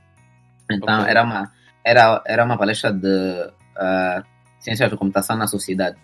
Então 0.71 1.01
Ok. 1.01 1.11
era 1.11 1.23
uma 1.23 1.53
era 1.85 2.23
era 2.27 2.45
uma 2.45 2.57
palestra 2.57 2.92
de 2.92 3.53
ah, 3.77 4.23
ciências 4.59 4.90
de 4.90 4.97
computação 4.97 5.37
na 5.37 5.47
sociedade 5.47 5.97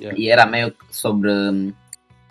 Yeah. 0.00 0.18
e 0.18 0.30
era 0.30 0.46
meio 0.46 0.74
sobre 0.90 1.30
hum, 1.30 1.72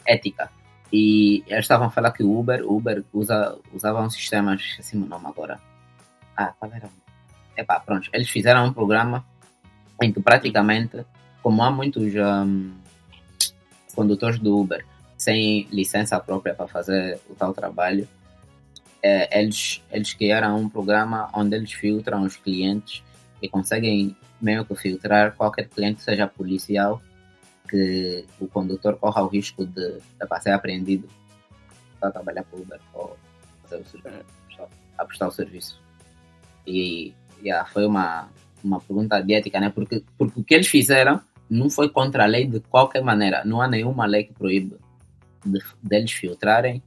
ética. 0.05 0.49
E 0.91 1.43
eles 1.45 1.65
estavam 1.65 1.87
a 1.87 1.91
falar 1.91 2.11
que 2.11 2.23
o 2.23 2.39
Uber, 2.39 2.65
Uber 2.65 3.03
usa, 3.13 3.55
usava 3.71 4.01
um 4.01 4.09
sistema, 4.09 4.55
esqueci 4.55 4.97
o 4.97 5.05
nome 5.05 5.27
agora. 5.27 5.59
Ah, 6.35 6.51
qual 6.57 6.71
era? 6.73 6.89
Epá, 7.55 7.79
pronto. 7.79 8.09
Eles 8.11 8.27
fizeram 8.27 8.65
um 8.65 8.73
programa 8.73 9.23
em 10.01 10.11
que 10.11 10.19
praticamente, 10.19 11.05
como 11.43 11.61
há 11.61 11.69
muitos 11.69 12.11
hum, 12.15 12.73
condutores 13.93 14.39
do 14.39 14.57
Uber 14.57 14.83
sem 15.19 15.67
licença 15.69 16.17
própria 16.17 16.55
para 16.55 16.65
fazer 16.65 17.19
o 17.29 17.35
tal 17.35 17.53
trabalho, 17.53 18.07
eh, 19.03 19.41
eles, 19.41 19.83
eles 19.91 20.13
criaram 20.13 20.57
um 20.57 20.69
programa 20.69 21.29
onde 21.33 21.57
eles 21.57 21.73
filtram 21.73 22.23
os 22.23 22.37
clientes 22.37 23.03
e 23.41 23.49
conseguem 23.49 24.15
meio 24.41 24.63
que 24.63 24.73
filtrar 24.75 25.35
qualquer 25.35 25.67
cliente 25.67 26.01
seja 26.01 26.25
policial 26.25 27.01
que 27.69 28.25
o 28.39 28.47
condutor 28.47 28.95
corra 28.95 29.21
o 29.21 29.27
risco 29.27 29.65
de, 29.65 29.97
de 29.99 30.41
ser 30.41 30.51
apreendido 30.51 31.07
para 31.99 32.11
trabalhar 32.11 32.45
o 32.53 32.61
Uber 32.61 32.79
ou 32.93 33.17
fazer 33.63 33.81
o 33.81 33.85
serviço, 33.85 34.61
a 34.97 35.05
prestar 35.05 35.27
o 35.27 35.31
serviço. 35.31 35.81
E 36.65 37.13
yeah, 37.43 37.67
foi 37.69 37.85
uma, 37.85 38.29
uma 38.63 38.79
pergunta 38.79 39.21
de 39.21 39.33
ética, 39.33 39.59
né? 39.59 39.69
Porque, 39.69 40.01
porque 40.17 40.39
o 40.39 40.43
que 40.43 40.55
eles 40.55 40.67
fizeram 40.67 41.21
não 41.49 41.69
foi 41.69 41.89
contra 41.89 42.23
a 42.23 42.27
lei 42.27 42.47
de 42.47 42.61
qualquer 42.61 43.03
maneira. 43.03 43.43
Não 43.43 43.61
há 43.61 43.67
nenhuma 43.67 44.05
lei 44.05 44.23
que 44.23 44.33
proíbe 44.33 44.77
de, 45.45 45.59
deles 45.81 46.11
filtrarem 46.11 46.81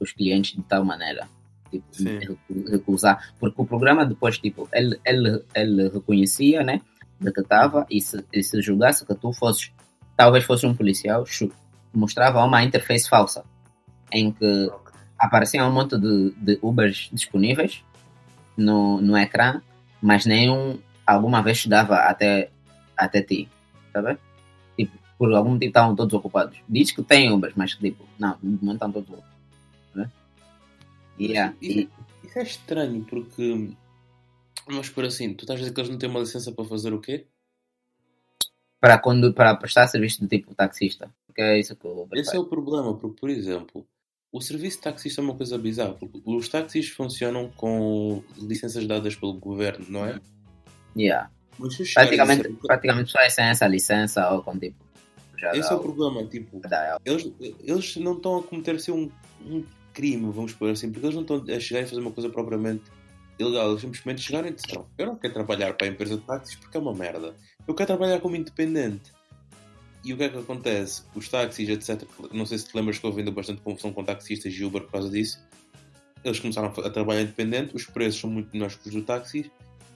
os 0.00 0.12
clientes 0.12 0.56
de 0.56 0.62
tal 0.62 0.84
maneira. 0.84 1.28
Tipo, 1.70 2.38
recusar. 2.70 3.34
Porque 3.38 3.60
o 3.60 3.66
programa 3.66 4.04
depois, 4.06 4.38
tipo, 4.38 4.68
ele, 4.72 4.98
ele, 5.04 5.42
ele 5.54 5.88
reconhecia, 5.88 6.62
né? 6.62 6.80
Detectava 7.20 7.86
e 7.90 8.00
se, 8.00 8.24
e 8.32 8.42
se 8.42 8.60
julgasse 8.60 9.06
que 9.06 9.14
tu 9.14 9.32
fosses, 9.32 9.72
talvez 10.16 10.44
fosse 10.44 10.66
um 10.66 10.74
policial, 10.74 11.24
mostrava 11.92 12.44
uma 12.44 12.62
interface 12.62 13.08
falsa 13.08 13.44
em 14.12 14.30
que 14.30 14.70
aparecia 15.18 15.64
um 15.64 15.72
monte 15.72 15.98
de, 15.98 16.30
de 16.32 16.58
Ubers 16.62 17.08
disponíveis 17.12 17.82
no, 18.56 19.00
no 19.00 19.16
ecrã, 19.16 19.60
mas 20.00 20.26
nenhum 20.26 20.78
alguma 21.06 21.42
vez 21.42 21.58
chegava 21.58 21.96
até, 21.96 22.50
até 22.96 23.22
ti, 23.22 23.48
tá 23.92 24.00
vendo? 24.00 24.18
Por 25.18 25.32
algum 25.32 25.50
motivo 25.50 25.70
estavam 25.70 25.96
todos 25.96 26.12
ocupados. 26.14 26.58
Diz 26.68 26.92
que 26.92 27.02
tem 27.02 27.32
Ubers, 27.32 27.54
mas 27.56 27.74
tipo, 27.74 28.04
não, 28.18 28.36
no 28.42 28.58
momento 28.58 28.74
estão 28.74 28.92
todos 28.92 29.08
ocupados. 29.08 29.36
Vendo? 29.94 30.12
Yeah, 31.18 31.54
Isso, 31.60 31.78
e- 31.80 31.90
isso 32.26 32.38
é 32.38 32.42
estranho 32.42 33.04
porque. 33.04 33.70
Vamos 34.66 34.90
por 34.90 35.04
assim, 35.04 35.32
tu 35.32 35.42
estás 35.42 35.58
a 35.58 35.62
dizer 35.62 35.72
que 35.74 35.80
eles 35.80 35.90
não 35.90 35.98
têm 35.98 36.10
uma 36.10 36.20
licença 36.20 36.50
para 36.52 36.64
fazer 36.64 36.92
o 36.92 37.00
quê? 37.00 37.26
para, 38.86 38.98
quando, 38.98 39.32
para 39.32 39.54
prestar 39.56 39.88
serviço 39.88 40.20
do 40.20 40.28
tipo 40.28 40.54
taxista. 40.54 41.10
Porque 41.26 41.42
é 41.42 41.58
isso 41.58 41.74
que 41.74 41.86
Uber 41.86 42.18
Esse 42.18 42.36
é 42.36 42.38
o 42.38 42.44
problema, 42.44 42.94
porque, 42.96 43.20
por 43.20 43.28
exemplo, 43.28 43.84
o 44.30 44.40
serviço 44.40 44.76
de 44.76 44.84
taxista 44.84 45.20
é 45.20 45.24
uma 45.24 45.34
coisa 45.34 45.58
bizarra, 45.58 45.94
porque 45.94 46.20
os 46.24 46.48
táxis 46.48 46.88
funcionam 46.88 47.50
com 47.56 48.22
licenças 48.36 48.86
dadas 48.86 49.16
pelo 49.16 49.34
governo, 49.34 49.84
não 49.88 50.06
é? 50.06 50.20
Yeah. 50.96 51.30
Mas 51.58 51.80
eu 51.80 51.84
a 51.84 51.94
Praticamente, 51.94 52.48
praticamente 52.62 53.10
só 53.10 53.18
é 53.20 53.28
sem 53.28 53.46
essa 53.46 53.66
licença 53.66 54.30
ou 54.30 54.42
com 54.42 54.56
tipo. 54.56 54.85
Já 55.38 55.54
Esse 55.54 55.72
é 55.72 55.74
o 55.74 55.80
problema, 55.80 56.24
tipo, 56.24 56.60
eles, 57.04 57.32
eles 57.60 57.96
não 57.96 58.14
estão 58.14 58.38
a 58.38 58.42
cometer 58.42 58.76
assim, 58.76 58.92
um, 58.92 59.10
um 59.44 59.64
crime, 59.92 60.30
vamos 60.32 60.52
por 60.52 60.68
assim, 60.68 60.90
porque 60.90 61.06
eles 61.06 61.14
não 61.14 61.22
estão 61.22 61.44
a 61.54 61.60
chegar 61.60 61.82
e 61.82 61.86
fazer 61.86 62.00
uma 62.00 62.10
coisa 62.10 62.28
propriamente 62.28 62.84
ilegal, 63.38 63.70
eles 63.70 63.80
simplesmente 63.80 64.22
chegaram 64.22 64.48
e 64.48 64.52
disseram: 64.52 64.86
Eu 64.96 65.06
não 65.06 65.16
quero 65.16 65.34
trabalhar 65.34 65.74
para 65.74 65.86
a 65.86 65.90
empresa 65.90 66.16
de 66.16 66.22
táxis 66.22 66.56
porque 66.56 66.76
é 66.76 66.80
uma 66.80 66.94
merda, 66.94 67.34
eu 67.66 67.74
quero 67.74 67.86
trabalhar 67.86 68.20
como 68.20 68.36
independente. 68.36 69.12
E 70.04 70.12
o 70.12 70.16
que 70.16 70.22
é 70.22 70.28
que 70.28 70.38
acontece? 70.38 71.02
Os 71.16 71.28
táxis, 71.28 71.68
etc. 71.68 72.08
Não 72.32 72.46
sei 72.46 72.58
se 72.58 72.68
te 72.68 72.76
lembras 72.76 72.96
que 72.98 73.06
houve 73.06 73.20
ainda 73.20 73.32
bastante 73.32 73.60
confusão 73.60 73.92
com 73.92 74.04
taxistas 74.04 74.54
e 74.54 74.64
Uber 74.64 74.82
por 74.82 74.92
causa 74.92 75.10
disso. 75.10 75.44
Eles 76.22 76.38
começaram 76.38 76.68
a 76.68 76.90
trabalhar 76.90 77.22
independente, 77.22 77.74
os 77.74 77.86
preços 77.86 78.20
são 78.20 78.30
muito 78.30 78.50
menores 78.52 78.76
que 78.76 78.88
os 78.88 78.94
do 78.94 79.02
táxi 79.02 79.50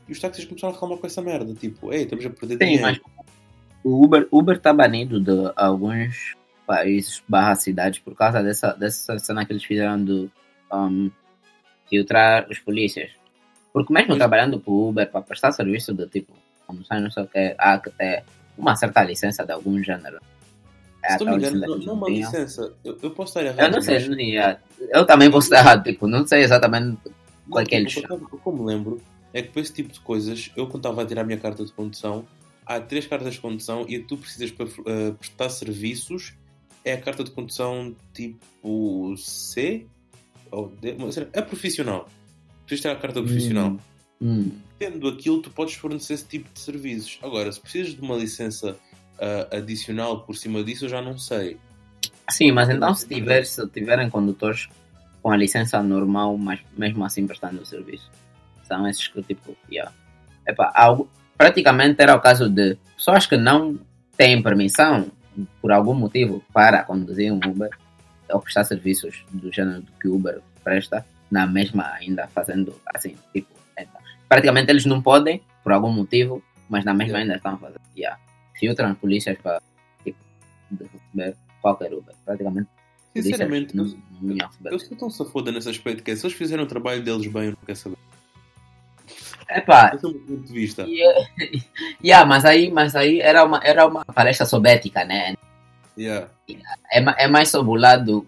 e 0.09 0.13
os 0.13 0.19
táxis 0.19 0.45
começaram 0.45 0.73
a 0.73 0.75
reclamar 0.75 0.99
com 0.99 1.07
essa 1.07 1.23
merda. 1.23 1.55
Tipo, 1.55 1.93
ei, 1.93 2.03
estamos 2.03 2.27
a 2.27 2.31
perder 2.31 2.55
Sim, 2.55 2.59
dinheiro. 2.59 2.83
mas 2.83 3.01
o 3.85 4.05
Uber 4.05 4.29
Uber 4.31 4.57
está 4.57 4.73
banido 4.73 5.21
de 5.21 5.53
alguns 5.57 6.37
países 6.67 7.23
barra 7.29 7.55
cidades 7.55 7.99
por 7.99 8.15
causa 8.15 8.43
dessa, 8.43 8.73
dessa 8.75 9.19
cena 9.19 9.45
que 9.45 9.53
eles 9.53 9.65
fizeram 9.65 10.03
de 10.05 10.29
um, 10.73 11.11
filtrar 11.89 12.47
os 12.51 12.59
polícias. 12.59 13.11
Porque 13.73 13.93
mesmo 13.93 14.11
Mas- 14.11 14.19
trabalhando 14.19 14.59
para 14.61 14.73
o 14.73 14.89
Uber, 14.89 15.11
para 15.11 15.23
prestar 15.23 15.53
serviço 15.53 15.93
do 15.95 16.07
tipo, 16.07 16.33
como 16.67 16.85
sai, 16.85 17.01
não 17.01 17.11
sei 17.11 17.23
o 17.25 17.27
que, 17.27 17.55
há 17.59 17.79
que 17.79 17.91
ter 17.91 18.25
uma 18.57 18.77
certa 18.77 19.03
licença 19.03 19.45
de 19.45 19.53
algum 19.53 19.83
gênero. 19.83 20.19
É 21.03 21.09
Se 21.09 21.15
a 21.15 21.19
não 21.19 21.27
tal 21.27 21.39
me 21.39 21.39
engano, 21.39 21.57
licença 21.57 21.67
não, 21.67 21.79
não 21.79 21.93
é 21.93 21.97
uma 21.97 22.09
licença. 22.11 22.75
Eu, 22.85 22.99
eu 23.03 23.11
posso 23.13 23.39
estar 23.39 23.45
errado. 23.45 23.61
Eu 23.67 23.71
não 23.73 23.81
sei, 23.81 24.09
mas- 24.09 24.09
não 24.09 24.57
eu 24.91 25.07
também 25.07 25.31
posso 25.31 25.47
estar 25.47 25.59
errado, 25.61 25.85
tipo, 25.85 26.07
não 26.07 26.27
sei 26.27 26.43
exatamente 26.43 26.99
qual 27.49 27.63
é 27.63 27.67
que 27.67 27.75
Não, 27.75 27.81
eles 27.81 27.93
tipo, 27.95 28.15
o 28.15 28.39
que 28.39 28.47
eu 28.47 28.53
me 28.53 28.65
lembro 28.65 29.01
é 29.33 29.43
que 29.43 29.49
para 29.49 29.63
esse 29.63 29.73
tipo 29.73 29.93
de 29.93 30.01
coisas, 30.01 30.51
eu 30.57 30.67
quando 30.67 30.77
estava 30.79 31.03
a 31.03 31.07
tirar 31.07 31.23
a 31.23 31.25
minha 31.25 31.39
carta 31.39 31.65
de 31.65 31.73
condução, 31.73 32.25
há 32.71 32.81
três 32.81 33.05
cartas 33.05 33.35
de 33.35 33.41
condução 33.41 33.85
e 33.89 33.97
a 33.97 33.99
que 33.99 34.05
tu 34.05 34.17
precisas 34.17 34.53
para 34.53 34.67
eh, 34.67 35.11
prestar 35.19 35.49
serviços 35.49 36.35
é 36.85 36.93
a 36.93 37.01
carta 37.01 37.25
de 37.25 37.33
condução 37.33 37.97
tipo 38.15 39.17
C 39.17 39.87
ou 40.53 40.69
D, 40.81 40.95
é 41.33 41.43
profissional. 41.43 42.09
Precisas 42.65 42.83
ter 42.83 42.97
a 42.97 43.01
carta 43.01 43.21
profissional. 43.21 43.77
Hum. 44.23 44.53
Tendo 44.79 45.09
aquilo, 45.09 45.43
tu 45.43 45.51
podes 45.51 45.75
fornecer 45.75 46.15
esse 46.15 46.27
tipo 46.27 46.49
de 46.53 46.61
serviços. 46.61 47.19
Agora, 47.23 47.51
se 47.51 47.61
precisas 47.61 47.95
de 47.95 48.01
uma 48.01 48.17
licença 48.17 48.77
ah, 49.19 49.57
adicional 49.57 50.23
por 50.23 50.37
cima 50.37 50.63
disso, 50.63 50.85
eu 50.85 50.89
já 50.89 51.03
não 51.03 51.19
sei. 51.19 51.59
Sim, 52.31 52.53
mas 52.53 52.71
então 52.71 52.95
se, 52.95 53.07
tiver, 53.07 53.45
se 53.45 53.67
tiverem 53.69 54.09
condutores 54.09 54.69
com 55.21 55.33
a 55.33 55.37
licença 55.37 55.83
normal, 55.83 56.39
mas 56.39 56.61
mesmo 56.79 57.05
assim 57.05 57.27
prestando 57.27 57.61
o 57.61 57.67
serviço, 57.67 58.11
são 58.63 58.87
esses 58.89 59.09
que 59.09 59.23
tipo, 59.23 59.57
yeah. 59.71 59.93
Epá, 60.47 60.73
algo, 60.75 61.11
praticamente 61.41 62.03
era 62.03 62.15
o 62.15 62.21
caso 62.21 62.51
de 62.51 62.77
pessoas 62.95 63.25
que 63.25 63.35
não 63.35 63.81
têm 64.15 64.43
permissão 64.43 65.11
por 65.63 65.73
algum 65.73 65.95
motivo 65.95 66.45
para 66.53 66.85
conduzir 66.85 67.33
um 67.33 67.39
Uber 67.39 67.71
ou 68.29 68.41
prestar 68.43 68.65
serviços 68.65 69.25
do 69.33 69.51
gênero 69.51 69.83
que 69.99 70.07
o 70.07 70.17
Uber 70.17 70.43
presta, 70.63 71.03
na 71.31 71.47
mesma 71.47 71.95
ainda 71.95 72.29
fazendo 72.29 72.79
assim, 72.95 73.17
tipo, 73.33 73.49
então, 73.73 74.03
praticamente 74.29 74.71
eles 74.71 74.85
não 74.85 75.01
podem 75.01 75.41
por 75.65 75.73
algum 75.73 75.91
motivo, 75.91 76.43
mas 76.69 76.85
na 76.85 76.93
mesma 76.93 77.17
ainda 77.17 77.37
estão 77.37 77.57
fazendo, 77.57 77.81
yeah. 77.97 78.21
filtram 78.55 78.95
polícias 78.95 79.39
para 79.39 79.63
tipo, 80.05 80.19
receber 80.79 81.39
qualquer 81.63 81.95
Uber, 81.95 82.15
praticamente. 82.23 82.69
Sinceramente, 83.17 83.75
não, 83.75 83.87
eu, 83.87 83.97
não 84.21 84.47
receber. 84.47 84.73
eu 84.75 84.79
sou 84.79 84.95
tão 84.95 85.09
safoda 85.09 85.51
nesse 85.51 85.71
aspecto 85.71 86.03
que 86.03 86.11
é, 86.11 86.17
se 86.17 86.27
eles 86.27 86.37
fizerem 86.37 86.67
o 86.67 86.69
trabalho 86.69 87.03
deles 87.03 87.27
bem, 87.33 87.45
eu 87.45 87.51
não 87.53 87.59
quero 87.65 87.79
saber. 87.79 87.97
Epá, 89.53 89.89
é 89.89 89.93
meu 90.07 90.15
ponto 90.15 90.37
de 90.47 90.53
vista. 90.53 90.83
yeah, 90.83 91.29
yeah, 92.05 92.25
mas 92.27 92.45
aí, 92.45 92.71
mas 92.71 92.95
aí 92.95 93.21
era, 93.21 93.45
uma, 93.45 93.61
era 93.65 93.87
uma 93.87 94.05
palestra 94.05 94.47
sobre 94.47 94.71
ética, 94.71 95.05
né? 95.05 95.35
Yeah. 95.99 96.29
É, 96.93 97.25
é 97.25 97.27
mais 97.29 97.49
sobre 97.51 97.71
o 97.73 97.75
lado. 97.75 98.27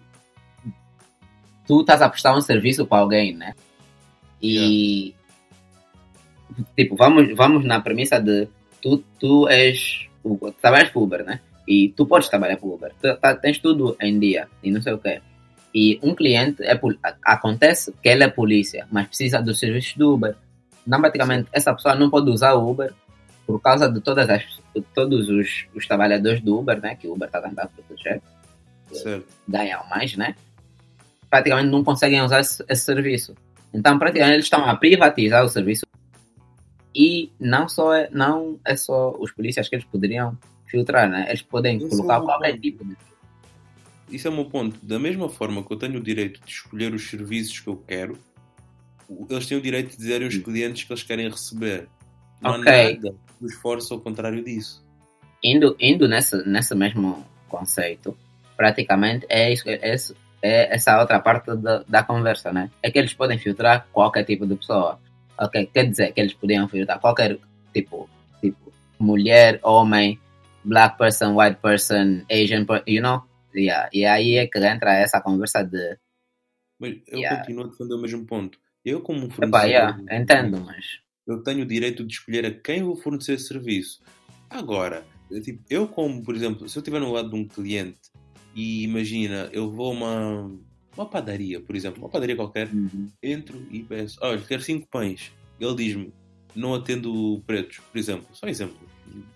Tu 1.65 1.79
estás 1.81 2.01
a 2.01 2.09
prestar 2.09 2.35
um 2.35 2.41
serviço 2.41 2.85
para 2.85 2.99
alguém, 2.99 3.33
né? 3.35 3.53
E. 4.41 5.15
Tipo, 6.75 6.95
vamos, 6.95 7.33
vamos 7.35 7.65
na 7.65 7.79
premissa 7.79 8.19
de 8.19 8.47
tu, 8.81 8.97
tu 9.19 9.47
és. 9.47 10.07
o- 10.23 10.51
Trabalhas 10.61 10.89
para 10.89 11.01
Uber, 11.01 11.23
né? 11.25 11.39
E 11.67 11.89
tu 11.95 12.05
podes 12.05 12.27
trabalhar 12.29 12.57
para 12.57 12.67
Uber. 12.67 12.91
Tu, 13.01 13.15
tá- 13.17 13.35
tens 13.35 13.57
tudo 13.59 13.95
em 14.01 14.19
dia 14.19 14.47
e 14.61 14.69
não 14.71 14.81
sei 14.81 14.93
o 14.93 14.97
quê. 14.97 15.21
E 15.73 15.99
um 16.03 16.13
cliente 16.13 16.61
é 16.63 16.79
acontece 17.23 17.91
que 18.03 18.07
ele 18.09 18.23
é 18.23 18.27
polícia, 18.27 18.85
mas 18.91 19.07
precisa 19.07 19.41
dos 19.41 19.57
serviços 19.57 19.95
do 19.95 20.13
Uber. 20.13 20.35
Não, 20.85 20.99
praticamente, 20.99 21.47
essa 21.51 21.73
pessoa 21.73 21.95
não 21.95 22.09
pode 22.09 22.29
usar 22.29 22.53
o 22.53 22.69
Uber 22.69 22.93
por 23.45 23.59
causa 23.61 23.89
de 23.89 23.99
todas 24.01 24.29
as, 24.29 24.43
de 24.75 24.81
todos 24.93 25.29
os, 25.29 25.65
os 25.73 25.85
trabalhadores 25.87 26.41
do 26.41 26.59
Uber, 26.59 26.79
né? 26.81 26.95
Que 26.95 27.07
o 27.07 27.13
Uber 27.13 27.27
está 27.27 27.41
tentando 27.41 27.69
proteger, 27.69 28.21
ganham 29.47 29.83
mais, 29.89 30.15
né? 30.15 30.35
Praticamente 31.29 31.69
não 31.69 31.83
conseguem 31.83 32.21
usar 32.21 32.39
esse, 32.41 32.63
esse 32.67 32.83
serviço. 32.83 33.35
Então, 33.73 33.97
praticamente, 33.97 34.35
eles 34.35 34.45
estão 34.45 34.63
a 34.65 34.75
privatizar 34.75 35.43
o 35.43 35.49
serviço. 35.49 35.85
E 36.95 37.31
não 37.39 37.67
só 37.67 37.93
é, 37.93 38.07
não 38.11 38.59
é 38.63 38.75
só 38.75 39.15
os 39.19 39.31
polícias 39.31 39.67
que 39.67 39.75
eles 39.75 39.85
poderiam 39.85 40.37
filtrar, 40.67 41.09
né? 41.09 41.25
Eles 41.27 41.41
podem 41.41 41.77
Esse 41.77 41.89
colocar 41.89 42.17
é 42.17 42.21
qualquer 42.21 42.51
ponto. 42.51 42.61
tipo 42.61 42.85
de. 42.85 42.97
Isso 44.09 44.27
é 44.27 44.31
o 44.31 44.33
meu 44.33 44.45
ponto. 44.45 44.77
Da 44.85 44.99
mesma 44.99 45.27
forma 45.27 45.63
que 45.63 45.73
eu 45.73 45.77
tenho 45.77 45.99
o 45.99 46.03
direito 46.03 46.39
de 46.45 46.51
escolher 46.51 46.93
os 46.93 47.09
serviços 47.09 47.59
que 47.59 47.67
eu 47.67 47.77
quero, 47.77 48.17
eles 49.29 49.45
têm 49.47 49.57
o 49.57 49.61
direito 49.61 49.91
de 49.91 49.97
dizer 49.97 50.23
aos 50.23 50.37
clientes 50.37 50.83
que 50.83 50.91
eles 50.93 51.03
querem 51.03 51.29
receber. 51.29 51.87
Não 52.41 52.53
há 52.53 52.57
nada 52.57 52.95
que 52.95 53.45
os 53.45 53.55
force 53.55 53.91
ao 53.93 53.99
contrário 53.99 54.43
disso. 54.43 54.83
Indo, 55.43 55.75
indo 55.79 56.07
nesse, 56.07 56.37
nesse 56.47 56.73
mesmo 56.75 57.25
conceito, 57.49 58.17
praticamente 58.55 59.25
é, 59.29 59.51
isso, 59.51 59.67
é, 59.67 59.93
isso- 59.93 60.15
é 60.41 60.73
essa 60.75 60.99
outra 60.99 61.19
parte 61.19 61.55
da, 61.57 61.83
da 61.87 62.03
conversa, 62.03 62.51
né? 62.51 62.69
É 62.81 62.89
que 62.91 62.99
eles 62.99 63.13
podem 63.13 63.37
filtrar 63.37 63.87
qualquer 63.91 64.23
tipo 64.25 64.45
de 64.45 64.55
pessoa. 64.55 64.99
Ok, 65.39 65.65
quer 65.73 65.89
dizer 65.89 66.13
que 66.13 66.21
eles 66.21 66.33
podiam 66.33 66.67
filtrar 66.67 66.99
qualquer 66.99 67.37
tipo, 67.73 68.09
tipo, 68.41 68.71
mulher, 68.99 69.59
homem, 69.63 70.19
black 70.63 70.97
person, 70.97 71.35
white 71.35 71.59
person, 71.61 72.21
Asian, 72.31 72.65
per- 72.65 72.83
you 72.87 73.01
know? 73.01 73.23
Yeah. 73.55 73.89
E 73.93 74.05
aí 74.05 74.37
é 74.37 74.47
que 74.47 74.57
entra 74.59 74.93
essa 74.95 75.19
conversa 75.21 75.63
de, 75.63 75.97
Mas 76.79 76.95
eu 77.07 77.19
Yeah. 77.19 77.37
continuo 77.39 77.65
a 77.65 77.67
defender 77.67 77.93
o 77.95 78.01
mesmo 78.01 78.25
ponto. 78.25 78.57
Eu, 78.85 79.01
como 79.01 79.19
um 79.19 79.25
epá, 79.25 79.35
fornecedor, 79.35 79.69
yeah, 79.69 79.97
entendo, 80.11 80.61
mas 80.61 80.99
eu 81.25 81.41
tenho 81.41 81.63
o 81.63 81.65
direito 81.65 82.03
de 82.03 82.13
escolher 82.13 82.45
a 82.45 82.51
quem 82.51 82.83
vou 82.83 82.95
fornecer 82.95 83.39
serviço. 83.39 84.01
Agora, 84.49 85.05
eu, 85.31 85.41
tipo, 85.41 85.63
eu 85.69 85.87
como, 85.87 86.21
por 86.23 86.35
exemplo, 86.35 86.67
se 86.67 86.77
eu 86.77 86.81
estiver 86.81 86.99
no 86.99 87.11
lado 87.11 87.29
de 87.29 87.35
um 87.35 87.47
cliente 87.47 87.99
e 88.53 88.83
imagina, 88.83 89.49
eu 89.51 89.71
vou 89.71 89.87
a 89.87 89.93
uma, 89.95 90.51
uma 90.95 91.05
padaria, 91.05 91.59
por 91.59 91.75
exemplo, 91.75 92.03
uma 92.03 92.09
padaria 92.09 92.35
qualquer, 92.35 92.67
Uhum. 92.73 93.09
entro 93.21 93.65
e 93.71 93.81
peço, 93.83 94.17
olha, 94.21 94.39
quero 94.41 94.61
cinco 94.61 94.87
pães. 94.87 95.31
Ele 95.59 95.75
diz-me, 95.75 96.13
não 96.55 96.75
atendo 96.75 97.41
pretos, 97.47 97.79
por 97.79 97.97
exemplo, 97.97 98.27
só 98.33 98.47
exemplo. 98.47 98.77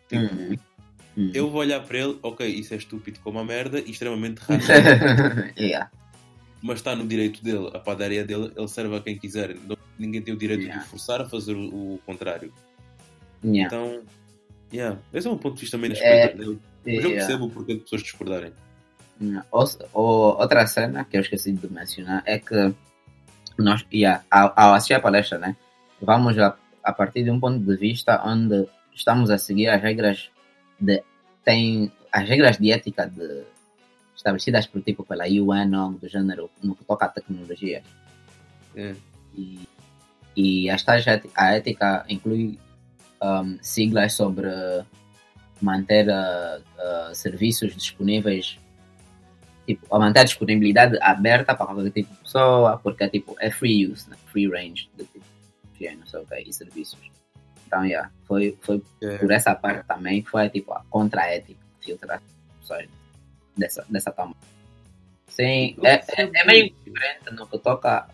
Tipo, 0.07 0.21
Uhum. 0.35 0.57
Uhum. 1.17 1.31
Eu 1.33 1.49
vou 1.49 1.61
olhar 1.61 1.79
para 1.81 1.97
ele, 1.97 2.19
ok, 2.21 2.47
isso 2.47 2.75
é 2.75 2.77
estúpido 2.77 3.19
como 3.23 3.39
a 3.39 3.43
merda 3.43 3.79
e 3.79 3.89
extremamente 3.89 4.37
racista, 4.45 5.51
yeah. 5.57 5.89
Mas 6.61 6.79
está 6.79 6.95
no 6.95 7.07
direito 7.07 7.43
dele, 7.43 7.69
a 7.73 7.79
padaria 7.79 8.23
dele, 8.25 8.51
ele 8.55 8.67
serve 8.67 8.95
a 8.95 9.01
quem 9.01 9.17
quiser. 9.17 9.55
Ninguém 9.97 10.21
tem 10.21 10.33
o 10.33 10.37
direito 10.37 10.61
Yeah. 10.63 10.81
de 10.81 10.87
o 10.87 10.89
forçar 10.89 11.21
a 11.21 11.25
fazer 11.29 11.53
o, 11.55 11.95
o 11.95 11.99
contrário. 12.05 12.51
Yeah. 13.43 13.65
Então, 13.67 14.03
yeah, 14.73 14.99
esse 15.13 15.27
é 15.27 15.31
um 15.31 15.37
ponto 15.37 15.55
de 15.55 15.61
vista 15.61 15.77
menos 15.77 15.99
É, 16.01 16.33
eu, 16.37 16.59
mas 16.85 17.03
eu 17.03 17.11
percebo 17.11 17.45
o 17.45 17.49
porquê 17.49 17.73
de 17.75 17.81
pessoas 17.81 18.03
discordarem. 18.03 18.51
Ou, 19.51 19.65
ou- 19.93 20.37
outra 20.39 20.65
cena 20.67 21.03
que 21.05 21.17
eu 21.17 21.21
esqueci 21.21 21.51
de 21.51 21.67
mencionar 21.71 22.21
é 22.25 22.37
que 22.39 22.73
nós, 23.57 23.85
yeah, 23.91 24.23
ao, 24.29 24.53
ao 24.55 24.73
assistir 24.75 24.93
a 24.93 24.99
palestra, 24.99 25.37
né, 25.39 25.55
vamos 26.01 26.37
a, 26.37 26.55
a 26.83 26.93
partir 26.93 27.23
de 27.23 27.31
um 27.31 27.39
ponto 27.39 27.59
de 27.59 27.75
vista 27.75 28.21
onde 28.23 28.67
estamos 28.93 29.31
a 29.31 29.37
seguir 29.39 29.67
as 29.69 29.81
regras 29.81 30.29
de 30.79 31.01
tem 31.43 31.91
as 32.11 32.27
regras 32.29 32.57
de 32.57 32.71
ética 32.71 33.07
de, 33.07 33.43
estabelecidas 34.17 34.65
por 34.67 34.81
tipo 34.81 35.05
pela 35.05 35.25
UN 35.25 35.73
ou 35.75 35.81
algo 35.81 35.99
do 35.99 36.09
gênero 36.09 36.49
no 36.61 36.75
que 36.75 36.83
toca 36.83 37.05
a 37.05 37.09
tecnologia 37.09 37.83
É. 38.75 38.95
e, 39.35 39.67
e 40.35 40.69
esta 40.69 40.93
a 41.35 41.53
ética 41.53 42.03
inclui 42.09 42.59
um, 43.21 43.57
siglas 43.61 44.13
sobre 44.13 44.47
manter 45.61 46.07
uh, 46.09 46.59
uh, 46.59 47.15
serviços 47.15 47.75
disponíveis 47.75 48.59
tipo, 49.67 49.93
a 49.93 49.99
manter 49.99 50.21
a 50.21 50.23
disponibilidade 50.23 50.97
aberta 51.01 51.53
para 51.53 51.65
qualquer 51.65 51.91
tipo 51.91 52.13
de 52.13 52.19
pessoa, 52.21 52.77
porque 52.77 53.07
tipo, 53.09 53.35
é 53.39 53.51
free 53.51 53.85
use, 53.91 54.09
né? 54.09 54.15
free 54.27 54.47
range 54.47 54.89
de 54.97 55.03
tipo, 55.05 55.25
de 55.77 55.95
não 55.95 56.07
sei 56.07 56.21
o 56.21 56.25
que, 56.25 56.39
e 56.39 56.53
serviços. 56.53 57.11
Então, 57.67 57.83
yeah, 57.83 58.09
foi, 58.23 58.57
foi 58.61 58.81
É. 59.03 59.17
por 59.17 59.29
essa 59.29 59.53
parte 59.53 59.85
também 59.85 60.21
que 60.23 60.29
foi 60.29 60.49
tipo 60.49 60.71
a 60.73 60.83
contra-ética 60.89 61.59
filtrar 61.81 62.21
pessoas 62.61 62.87
dessa, 63.57 63.85
dessa 63.89 64.11
forma. 64.11 64.35
Sim, 65.27 65.75
é, 65.83 65.93
é, 65.93 66.31
é 66.35 66.45
meio 66.45 66.73
diferente 66.85 67.31
no 67.31 67.45
que 67.47 67.59
toca 67.59 68.07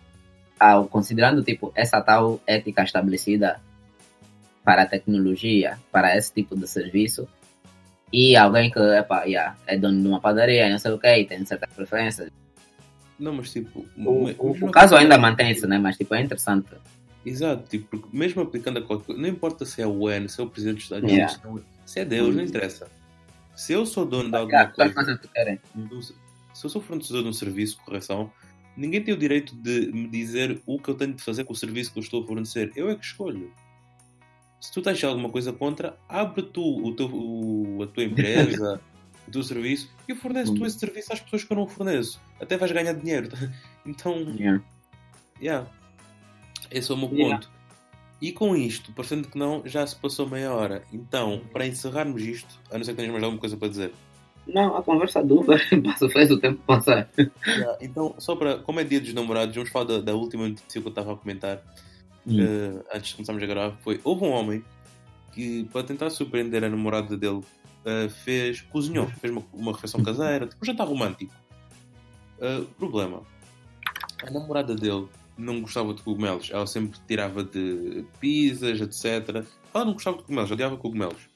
ao 0.59 0.87
considerando 0.87 1.43
tipo 1.43 1.71
essa 1.75 2.01
tal 2.01 2.39
ética 2.47 2.83
estabelecida 2.83 3.61
para 4.63 4.83
a 4.83 4.85
tecnologia, 4.85 5.77
para 5.91 6.15
esse 6.17 6.33
tipo 6.33 6.55
de 6.55 6.67
serviço, 6.67 7.27
e 8.11 8.35
alguém 8.35 8.69
que 8.69 8.79
epa, 8.79 9.23
yeah, 9.23 9.57
é 9.65 9.77
dono 9.77 10.01
de 10.01 10.07
uma 10.07 10.21
padaria, 10.21 10.69
não 10.69 10.77
sei 10.77 10.91
o 10.91 10.99
que, 10.99 11.07
e 11.07 11.25
tem 11.25 11.43
certas 11.45 11.73
preferências. 11.73 12.29
Não, 13.19 13.33
mas 13.33 13.51
tipo. 13.51 13.85
O, 13.97 14.29
o, 14.29 14.51
o 14.51 14.71
caso 14.71 14.95
ainda 14.95 15.17
mantém-se, 15.17 15.65
né? 15.67 15.77
Mas 15.77 15.97
tipo, 15.97 16.13
é 16.13 16.21
interessante. 16.21 16.69
Exato, 17.25 17.63
tipo, 17.69 17.87
porque 17.87 18.15
mesmo 18.15 18.41
aplicando 18.41 18.79
a 18.79 18.81
qualquer 18.81 19.05
coisa, 19.05 19.21
não 19.21 19.29
importa 19.29 19.65
se 19.65 19.81
é 19.81 19.87
o 19.87 20.03
UN, 20.03 20.27
se 20.27 20.41
é 20.41 20.43
o 20.43 20.47
Presidente 20.47 20.75
dos 20.75 20.83
Estados 20.83 21.09
Yeah. 21.09 21.39
Unidos, 21.45 21.65
se 21.85 21.99
é 21.99 22.05
Deus, 22.05 22.35
não 22.35 22.43
interessa. 22.43 22.87
Se 23.55 23.73
eu 23.73 23.85
sou 23.85 24.05
dono 24.05 24.29
de 24.29 24.35
alguma 24.35 24.57
coisa, 24.67 25.19
do- 25.75 26.01
se 26.01 26.13
eu 26.65 26.69
sou 26.69 26.81
fornecedor 26.81 27.23
de 27.23 27.29
um 27.29 27.33
serviço 27.33 27.77
de 27.77 27.83
correção, 27.85 28.31
ninguém 28.75 29.01
tem 29.03 29.13
o 29.13 29.17
direito 29.17 29.55
de 29.55 29.91
me 29.91 30.07
dizer 30.07 30.61
o 30.65 30.79
que 30.79 30.89
eu 30.89 30.95
tenho 30.95 31.13
de 31.13 31.21
fazer 31.23 31.43
com 31.43 31.53
o 31.53 31.55
serviço 31.55 31.91
que 31.93 31.99
eu 31.99 32.03
estou 32.03 32.23
a 32.23 32.27
fornecer. 32.27 32.71
Eu 32.75 32.89
é 32.89 32.95
que 32.95 33.05
escolho. 33.05 33.51
Se 34.59 34.71
tu 34.71 34.81
tens 34.81 35.03
alguma 35.03 35.29
coisa 35.29 35.51
contra, 35.51 35.97
abre 36.07 36.41
tu 36.43 36.61
o 36.85 36.95
teu, 36.95 37.07
o- 37.13 37.83
a 37.83 37.87
tua 37.87 38.03
empresa, 38.03 38.79
o 39.27 39.31
teu 39.31 39.43
serviço 39.43 39.89
e 40.07 40.15
fornece 40.15 40.53
tu 40.53 40.65
esse 40.65 40.79
serviço 40.79 41.11
às 41.13 41.19
pessoas 41.19 41.43
que 41.43 41.51
eu 41.53 41.57
não 41.57 41.67
forneço. 41.67 42.21
Até 42.39 42.57
vais 42.57 42.71
ganhar 42.71 42.93
dinheiro. 42.93 43.29
Então, 43.85 44.15
Yeah. 44.39 44.63
yeah. 45.41 45.69
esse 46.71 46.89
é 46.89 46.93
o 46.95 46.97
meu 46.97 47.09
Yeah. 47.11 47.45
E 48.23 48.31
com 48.31 48.55
isto, 48.55 48.93
parecendo 48.93 49.27
que 49.27 49.37
não, 49.37 49.61
já 49.65 49.85
se 49.85 49.97
passou 49.97 50.25
meia 50.29 50.49
hora. 50.53 50.81
Então, 50.93 51.41
para 51.51 51.67
encerrarmos 51.67 52.21
isto, 52.23 52.57
a 52.71 52.77
não 52.77 52.85
ser 52.85 52.91
que 52.91 52.95
tenhas 52.95 53.11
mais 53.11 53.21
alguma 53.21 53.37
coisa 53.41 53.57
para 53.57 53.67
dizer. 53.67 53.93
Não, 54.47 54.77
a 54.77 54.81
conversa 54.81 55.19
Uber 55.19 55.59
passa- 55.83 56.07
fez 56.09 56.31
o 56.31 56.39
tempo 56.39 56.61
passar. 56.65 57.09
Yeah, 57.45 57.77
então, 57.81 58.15
só 58.19 58.33
para. 58.37 58.59
Como 58.59 58.79
é 58.79 58.85
dia 58.85 59.01
dos 59.01 59.13
namorados, 59.13 59.53
vamos 59.53 59.69
falar 59.71 59.83
da, 59.85 59.99
da 59.99 60.13
última 60.15 60.47
notícia 60.47 60.79
que 60.79 60.87
eu 60.87 60.89
estava 60.89 61.11
a 61.11 61.17
comentar 61.17 61.61
eh, 62.25 62.81
antes 62.95 63.09
de 63.09 63.15
começarmos 63.15 63.43
a 63.43 63.45
gravar. 63.45 63.75
Foi: 63.81 63.99
houve 64.05 64.23
um 64.23 64.31
homem 64.31 64.63
que, 65.33 65.65
para 65.73 65.83
tentar 65.83 66.09
surpreender 66.09 66.63
a 66.63 66.69
namorada 66.69 67.17
dele, 67.17 67.41
eh, 67.83 68.07
fez. 68.07 68.61
cozinhou, 68.61 69.07
fez 69.19 69.33
uma, 69.33 69.43
uma 69.51 69.73
refeição 69.73 70.01
caseira, 70.01 70.47
tipo 70.47 70.63
um 70.63 70.65
jantar 70.65 70.87
romântico. 70.87 71.33
Eh, 72.39 72.63
problema: 72.79 73.21
a 74.25 74.31
namorada 74.31 74.75
dele 74.75 75.07
não 75.37 75.61
gostava 75.61 75.93
de 75.93 76.01
cogumelos, 76.01 76.49
ela 76.51 76.67
sempre 76.67 76.99
tirava 77.07 77.43
de 77.43 78.05
pizzas, 78.19 78.79
etc. 78.81 79.45
Ela 79.73 79.85
não 79.85 79.93
gostava 79.93 80.17
de 80.17 80.23
cogumelos, 80.23 80.51
odiava 80.51 80.77
cogumelos. 80.77 81.29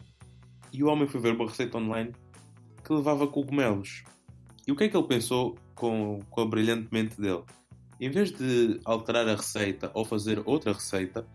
E 0.72 0.84
o 0.84 0.88
homem 0.88 1.08
foi 1.08 1.20
ver 1.22 1.34
uma 1.34 1.48
receita 1.48 1.78
online 1.78 2.12
que 2.84 2.94
levava 2.94 3.28
cogumelos. 3.28 4.04
E 4.68 4.72
o 4.72 4.76
que 4.76 4.86
é 4.86 4.90
que 4.90 4.98
ele 4.98 5.08
pensou 5.08 5.58
com, 5.74 6.20
com 6.30 6.42
a 6.42 6.46
brilhante 6.46 6.88
mente 6.92 7.20
dele? 7.20 7.44
Em 8.00 8.10
vez 8.10 8.32
de 8.32 8.80
alterar 8.86 9.28
a 9.28 9.36
receita 9.36 9.90
ou 9.94 10.06
fazer 10.06 10.42
outra 10.46 10.74
receita, 10.74 11.26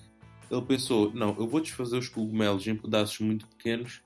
ele 0.50 0.62
pensou: 0.62 1.12
não, 1.12 1.34
eu 1.38 1.48
vou 1.48 1.60
desfazer 1.60 1.96
os 1.98 2.08
cogumelos 2.08 2.66
em 2.66 2.76
pedaços 2.76 3.18
muito 3.20 3.46
pequenos 3.48 4.02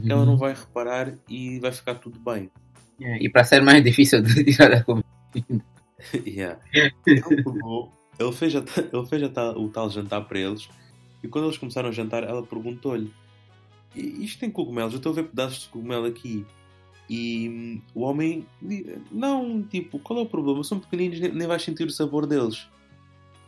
que 0.00 0.10
ela 0.10 0.24
não 0.24 0.36
vai 0.36 0.54
reparar 0.54 1.14
e 1.28 1.58
vai 1.60 1.72
ficar 1.72 1.96
tudo 1.96 2.18
bem. 2.18 2.50
Yeah, 3.00 3.22
E 3.22 3.28
para 3.28 3.44
ser 3.44 3.62
mais 3.62 3.82
difícil 3.82 4.22
de 4.22 4.44
tirar 4.44 4.72
a 4.72 4.84
comida. 4.84 5.06
Yeah. 6.26 6.58
Ele, 6.72 6.90
pegou, 7.04 7.92
ele 8.20 8.32
fez, 8.32 8.54
a 8.56 8.60
ele 8.92 9.06
fez 9.06 9.22
a 9.36 9.50
o 9.58 9.68
tal 9.70 9.90
jantar 9.90 10.22
para 10.28 10.38
eles 10.38 10.68
e 11.22 11.28
quando 11.28 11.46
eles 11.46 11.58
começaram 11.58 11.88
a 11.88 11.92
jantar, 11.92 12.22
ela 12.24 12.44
perguntou-lhe: 12.46 13.12
"I- 13.94 14.24
Isto 14.24 14.40
tem 14.40 14.50
cogumelos? 14.50 14.92
Eu 14.94 14.98
estou 14.98 15.12
a 15.12 15.14
ver 15.16 15.24
pedaços 15.24 15.64
de 15.64 15.68
cogumelo 15.70 16.06
aqui. 16.06 16.46
E 17.08 17.48
hum, 17.48 17.82
o 17.94 18.02
homem, 18.02 18.46
não, 19.10 19.62
tipo, 19.64 19.98
qual 20.00 20.20
é 20.20 20.22
o 20.22 20.26
problema? 20.28 20.62
São 20.64 20.78
pequeninos, 20.80 21.20
nem, 21.20 21.32
nem 21.32 21.46
vais 21.48 21.62
sentir 21.62 21.86
o 21.86 21.90
sabor 21.90 22.26
deles. 22.26 22.68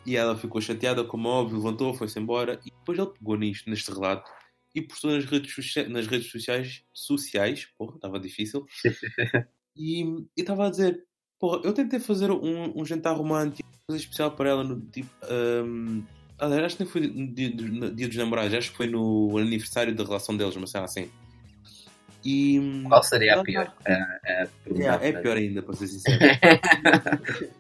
E 0.05 0.17
ela 0.17 0.37
ficou 0.37 0.61
chateada, 0.61 1.05
como 1.05 1.29
óbvio, 1.29 1.59
levantou, 1.59 1.95
foi-se 1.95 2.19
embora. 2.19 2.61
E 2.67 2.71
depois 2.71 2.99
ele 2.99 3.11
pegou 3.11 3.37
nisto, 3.37 3.71
neste 3.71 3.91
relato, 3.93 4.31
e 4.75 4.83
postou 4.83 5.13
nas 5.13 5.25
redes, 5.25 5.55
nas 5.89 6.07
redes 6.07 6.31
sociais, 6.31 6.85
sociais, 6.93 7.67
porra, 7.79 7.97
estava 7.97 8.19
difícil, 8.21 8.67
e 9.77 10.03
e 10.37 10.41
estava 10.41 10.67
a 10.67 10.71
dizer: 10.71 11.05
Porra, 11.43 11.61
eu 11.65 11.73
tentei 11.73 11.99
fazer 11.99 12.31
um, 12.31 12.73
um 12.81 12.85
jantar 12.87 13.17
romântico, 13.17 13.69
coisa 13.85 14.01
especial 14.01 14.31
para 14.31 14.49
ela, 14.51 14.63
no 14.63 14.81
tipo. 14.81 15.11
Um, 15.29 16.05
acho 16.39 16.77
que 16.77 16.85
nem 16.85 16.93
foi 16.93 17.01
no 17.09 17.27
dia, 17.35 17.51
dos- 17.51 17.69
no 17.69 17.91
dia 17.91 18.07
dos 18.07 18.17
namorados, 18.17 18.55
acho 18.55 18.71
que 18.71 18.77
foi 18.77 18.87
no 18.87 19.37
aniversário 19.37 19.93
da 19.93 20.05
relação 20.05 20.37
deles, 20.37 20.55
uma 20.55 20.69
cena 20.69 20.85
assim. 20.85 21.11
E. 22.25 22.85
Qual 22.87 23.03
seria 23.03 23.41
a 23.41 23.43
pior? 23.43 23.75
É, 23.85 23.93
é. 24.25 24.49
Yeah, 24.71 25.05
é 25.05 25.11
pior 25.21 25.37
ainda, 25.37 25.63
para 25.63 25.75
ser 25.75 25.89
sincero. 25.89 26.21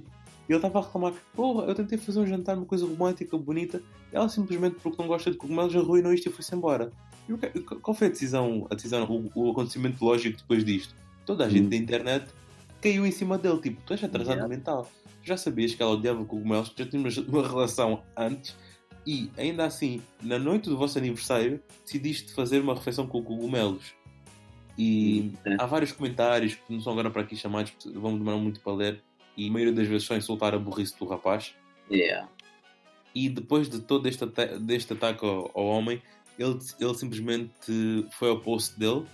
E 0.49 0.53
ele 0.53 0.59
estava 0.59 0.79
a 0.81 0.83
reclamar: 0.83 1.13
Porra, 1.35 1.65
eu 1.67 1.75
tentei 1.75 1.97
fazer 1.99 2.21
um 2.21 2.27
jantar, 2.27 2.57
uma 2.57 2.67
coisa 2.67 2.85
romântica, 2.87 3.37
bonita. 3.39 3.81
Ela 4.13 4.29
simplesmente, 4.29 4.77
porque 4.83 5.01
não 5.01 5.09
gosta 5.09 5.31
de 5.31 5.37
cogumelos, 5.37 5.75
arruinou 5.75 6.13
isto 6.13 6.29
e 6.29 6.33
foi-se 6.33 6.55
embora. 6.55 6.93
E 7.29 7.61
qual 7.61 7.95
foi 7.95 8.09
a 8.09 8.11
decisão, 8.11 8.67
a 8.71 8.75
decisão 8.77 9.05
o, 9.05 9.31
o 9.35 9.51
acontecimento 9.53 10.05
lógico 10.05 10.37
depois 10.39 10.65
disto? 10.65 10.95
Toda 11.25 11.47
a 11.47 11.49
gente 11.49 11.67
Hum. 11.67 11.71
da 11.71 11.77
internet 11.77 12.27
caiu 12.83 13.07
em 13.07 13.11
cima 13.13 13.39
dele. 13.39 13.61
Tipo, 13.61 13.81
tu 13.87 13.93
és 13.95 14.03
atrasado 14.05 14.35
Yeah. 14.35 14.49
mental. 14.55 14.91
Já 15.23 15.37
sabias 15.37 15.75
que 15.75 15.83
ela 15.83 15.93
odiava 15.93 16.25
cogumelos, 16.25 16.73
já 16.77 16.85
tínhamos 16.85 17.17
uma 17.17 17.47
relação 17.47 18.03
antes. 18.17 18.57
E 19.07 19.31
ainda 19.39 19.65
assim, 19.65 20.03
na 20.23 20.39
noite 20.39 20.69
do 20.69 20.77
vosso 20.77 20.99
aniversário, 20.99 21.63
decidiste 21.85 22.33
fazer 22.35 22.61
uma 22.61 22.75
refeição 22.75 23.07
com 23.07 23.23
cogumelos. 23.23 23.95
E 24.79 25.33
É. 25.45 25.57
há 25.59 25.67
vários 25.67 25.93
comentários 25.93 26.55
que 26.55 26.73
não 26.73 26.81
são 26.81 26.93
agora 26.93 27.11
para 27.11 27.23
aqui 27.23 27.37
chamados, 27.37 27.71
porque 27.73 27.97
vão 27.99 28.17
demorar 28.19 28.39
muito 28.39 28.61
para 28.61 28.73
ler. 28.73 29.03
E 29.37 29.49
a 29.49 29.53
maioria 29.53 29.73
das 29.75 29.87
vezes 29.87 30.07
só 30.07 30.17
insultar 30.17 30.55
a 30.55 30.59
burrice 30.59 30.99
do 30.99 31.05
rapaz. 31.07 31.55
Yeah. 31.91 32.29
E 33.15 33.29
depois 33.29 33.69
de 33.69 33.81
todo 33.81 34.09
este, 34.09 34.25
ata 34.25 34.59
deste 34.59 34.93
ataque 34.93 35.25
ao, 35.25 35.51
ao 35.55 35.67
homem, 35.67 36.01
ele, 36.39 36.59
ele 36.81 36.95
simplesmente 36.95 38.07
foi 38.13 38.31
ao 38.31 38.41
post 38.41 38.79
dele 38.79 39.05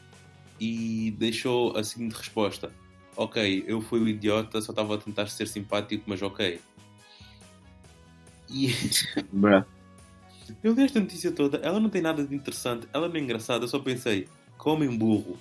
e 0.61 1.11
deixou 1.19 1.77
a 1.77 1.83
seguinte 1.83 2.13
resposta: 2.15 2.73
Ok, 3.19 3.65
eu 3.67 3.81
fui 3.81 3.99
o 3.99 4.07
idiota, 4.07 4.61
só 4.61 4.71
estava 4.71 4.95
a 4.95 4.99
tentar 4.99 5.27
ser 5.27 5.49
simpático, 5.49 6.05
mas 6.07 6.23
ok. 6.23 6.61
E 8.49 8.69
Bruh. 9.33 9.65
eu 10.63 10.73
li 10.73 10.85
esta 10.85 11.01
notícia 11.01 11.33
toda, 11.33 11.59
ela 11.59 11.81
não 11.81 11.91
tem 11.91 12.01
nada 12.01 12.25
de 12.25 12.33
interessante, 12.33 12.87
ela 12.93 13.09
não 13.09 13.17
é 13.17 13.19
engraçada, 13.19 13.65
eu 13.65 13.69
só 13.69 13.81
pensei: 13.81 14.29
comem 14.57 14.97
burro. 14.97 15.37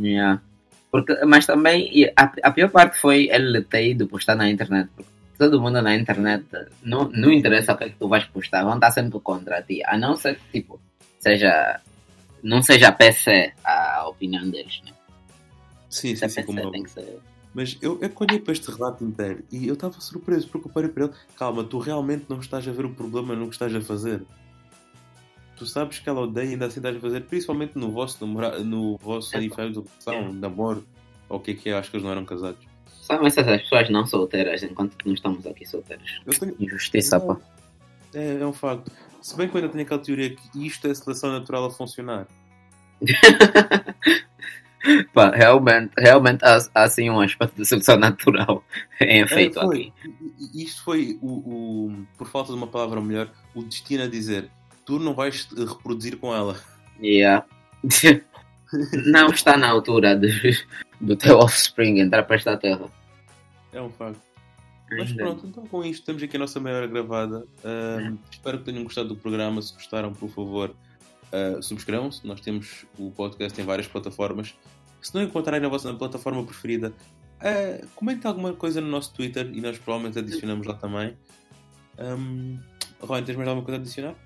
Yeah. 0.00 0.42
Porque, 0.90 1.24
mas 1.24 1.46
também, 1.46 2.10
a, 2.16 2.32
a 2.42 2.50
pior 2.50 2.70
parte 2.70 2.98
foi 2.98 3.28
ele 3.30 3.62
ter 3.62 3.90
ido 3.90 4.08
postar 4.08 4.34
na 4.34 4.50
internet. 4.50 4.90
Porque 4.96 5.10
todo 5.38 5.60
mundo 5.60 5.80
na 5.80 5.94
internet 5.94 6.44
não, 6.82 7.08
não 7.10 7.30
interessa 7.30 7.74
o 7.74 7.76
que 7.76 7.84
é 7.84 7.88
que 7.90 7.98
tu 7.98 8.08
vais 8.08 8.24
postar, 8.24 8.64
vão 8.64 8.74
estar 8.74 8.90
sempre 8.90 9.20
contra 9.20 9.62
ti. 9.62 9.80
A 9.86 9.96
não 9.96 10.16
ser 10.16 10.40
que, 10.40 10.60
tipo, 10.60 10.80
seja. 11.20 11.80
Não 12.42 12.62
seja 12.62 12.90
PC 12.90 13.52
a 13.64 14.08
opinião 14.08 14.48
deles, 14.50 14.82
né? 14.84 14.95
Sim, 15.96 16.14
Se 16.14 16.24
é 16.26 16.28
sim, 16.28 16.40
sim, 16.40 16.46
como 16.46 16.60
é 16.60 16.70
tem 16.70 16.82
que 16.82 16.90
ser. 16.90 17.18
Mas 17.54 17.78
eu, 17.80 17.98
eu 18.02 18.12
olhei 18.20 18.38
para 18.38 18.52
este 18.52 18.70
relato 18.70 19.02
inteiro 19.02 19.42
e 19.50 19.66
eu 19.66 19.72
estava 19.72 19.98
surpreso 19.98 20.46
porque 20.48 20.68
eu 20.68 20.72
parei 20.72 20.90
para 20.90 21.04
ele. 21.04 21.14
Calma, 21.38 21.64
tu 21.64 21.78
realmente 21.78 22.26
não 22.28 22.38
estás 22.38 22.68
a 22.68 22.70
ver 22.72 22.84
o 22.84 22.94
problema 22.94 23.34
no 23.34 23.46
que 23.48 23.54
estás 23.54 23.74
a 23.74 23.80
fazer. 23.80 24.22
Tu 25.56 25.64
sabes 25.64 25.98
que 25.98 26.06
ela 26.06 26.20
odeia 26.20 26.48
e 26.48 26.50
ainda 26.50 26.66
assim 26.66 26.80
estás 26.80 26.94
a 26.94 27.00
fazer, 27.00 27.22
principalmente 27.22 27.78
no 27.78 27.90
vosso 27.90 28.24
namora, 28.26 28.58
no 28.58 28.98
vosso 28.98 29.34
É, 29.34 29.38
aniversário 29.38 29.72
de 29.72 29.78
relação, 29.78 30.34
namoro, 30.34 30.86
ou 31.30 31.38
o 31.38 31.40
que 31.40 31.52
é 31.52 31.54
que 31.54 31.70
é, 31.70 31.72
acho 31.72 31.90
que 31.90 31.96
eles 31.96 32.04
não 32.04 32.12
eram 32.12 32.26
casados. 32.26 32.62
São 33.00 33.26
essas 33.26 33.48
as 33.48 33.62
pessoas 33.62 33.88
não 33.88 34.04
solteiras, 34.04 34.62
enquanto 34.62 34.94
que 34.94 35.06
não 35.06 35.14
estamos 35.14 35.46
aqui 35.46 35.64
solteiros. 35.64 36.20
Tenho, 36.38 36.54
Injustiça, 36.60 37.18
pá. 37.18 37.38
é, 38.12 38.34
é 38.34 38.46
um 38.46 38.52
facto. 38.52 38.92
Se 39.22 39.34
bem 39.34 39.48
que 39.48 39.56
eu 39.56 39.60
ainda 39.62 39.72
tenho 39.72 39.82
aquela 39.82 40.02
teoria 40.02 40.36
que 40.36 40.66
isto 40.66 40.86
é 40.88 40.94
seleção 40.94 41.32
natural 41.32 41.64
a 41.64 41.70
funcionar. 41.70 42.26
Pá, 45.12 45.30
realmente, 45.30 45.92
realmente 45.98 46.44
há, 46.44 46.58
há 46.74 46.82
assim 46.84 47.08
um 47.10 47.20
aspecto 47.20 47.56
de 47.56 47.64
seleção 47.66 47.96
natural 47.96 48.62
em 49.00 49.20
efeito 49.20 49.58
É, 49.58 49.62
foi. 49.62 49.92
aqui. 50.04 50.62
Isto 50.62 50.84
foi, 50.84 51.18
o, 51.22 51.26
o- 51.90 52.06
por 52.18 52.28
falta 52.28 52.52
de 52.52 52.58
uma 52.58 52.66
palavra 52.66 53.00
melhor, 53.00 53.30
o 53.54 53.62
destino 53.62 54.04
a 54.04 54.06
dizer: 54.08 54.50
tu 54.84 54.98
não 54.98 55.14
vais 55.14 55.44
te 55.46 55.54
reproduzir 55.64 56.16
com 56.18 56.34
ela. 56.34 56.56
Yeah. 57.02 57.44
não 59.06 59.28
está 59.30 59.56
na 59.56 59.68
altura 59.68 60.16
de, 60.16 60.58
do 61.00 61.16
teu 61.16 61.38
offspring 61.38 61.98
entrar 62.00 62.22
para 62.24 62.36
esta 62.36 62.56
terra. 62.56 62.86
É 63.72 63.80
um 63.80 63.90
facto. 63.90 64.20
Mas 64.90 65.10
Ainda. 65.10 65.24
pronto, 65.24 65.46
então 65.46 65.66
com 65.66 65.84
isto 65.84 66.06
temos 66.06 66.22
aqui 66.22 66.36
a 66.36 66.40
nossa 66.40 66.60
meia 66.60 66.76
hora 66.76 66.86
gravada. 66.86 67.44
Ahm, 67.64 68.16
Espero 68.30 68.58
que 68.58 68.64
tenham 68.64 68.84
gostado 68.84 69.08
do 69.08 69.16
programa. 69.16 69.60
Se 69.60 69.74
gostaram, 69.74 70.12
por 70.12 70.28
favor, 70.30 70.74
ah, 71.32 71.60
subscrevam-se. 71.60 72.24
Nós 72.26 72.40
temos 72.40 72.86
o 72.98 73.10
podcast 73.10 73.60
em 73.60 73.64
várias 73.64 73.88
plataformas. 73.88 74.54
Se 75.06 75.14
não 75.14 75.22
encontrarem 75.22 75.60
na 75.60 75.68
vossa 75.68 75.94
plataforma 75.94 76.42
preferida, 76.42 76.92
ah, 77.40 77.80
comentem 77.94 78.28
alguma 78.28 78.52
coisa 78.52 78.80
no 78.80 78.88
nosso 78.88 79.14
Twitter 79.14 79.48
e 79.54 79.60
nós 79.60 79.78
provavelmente 79.78 80.18
adicionamos 80.18 80.66
lá 80.66 80.74
também. 80.74 81.16
Um, 81.96 82.58
tens 83.24 83.36
mais 83.36 83.48
alguma 83.48 83.64
coisa 83.64 83.78
a 83.78 83.80
adicionar? 83.80 84.16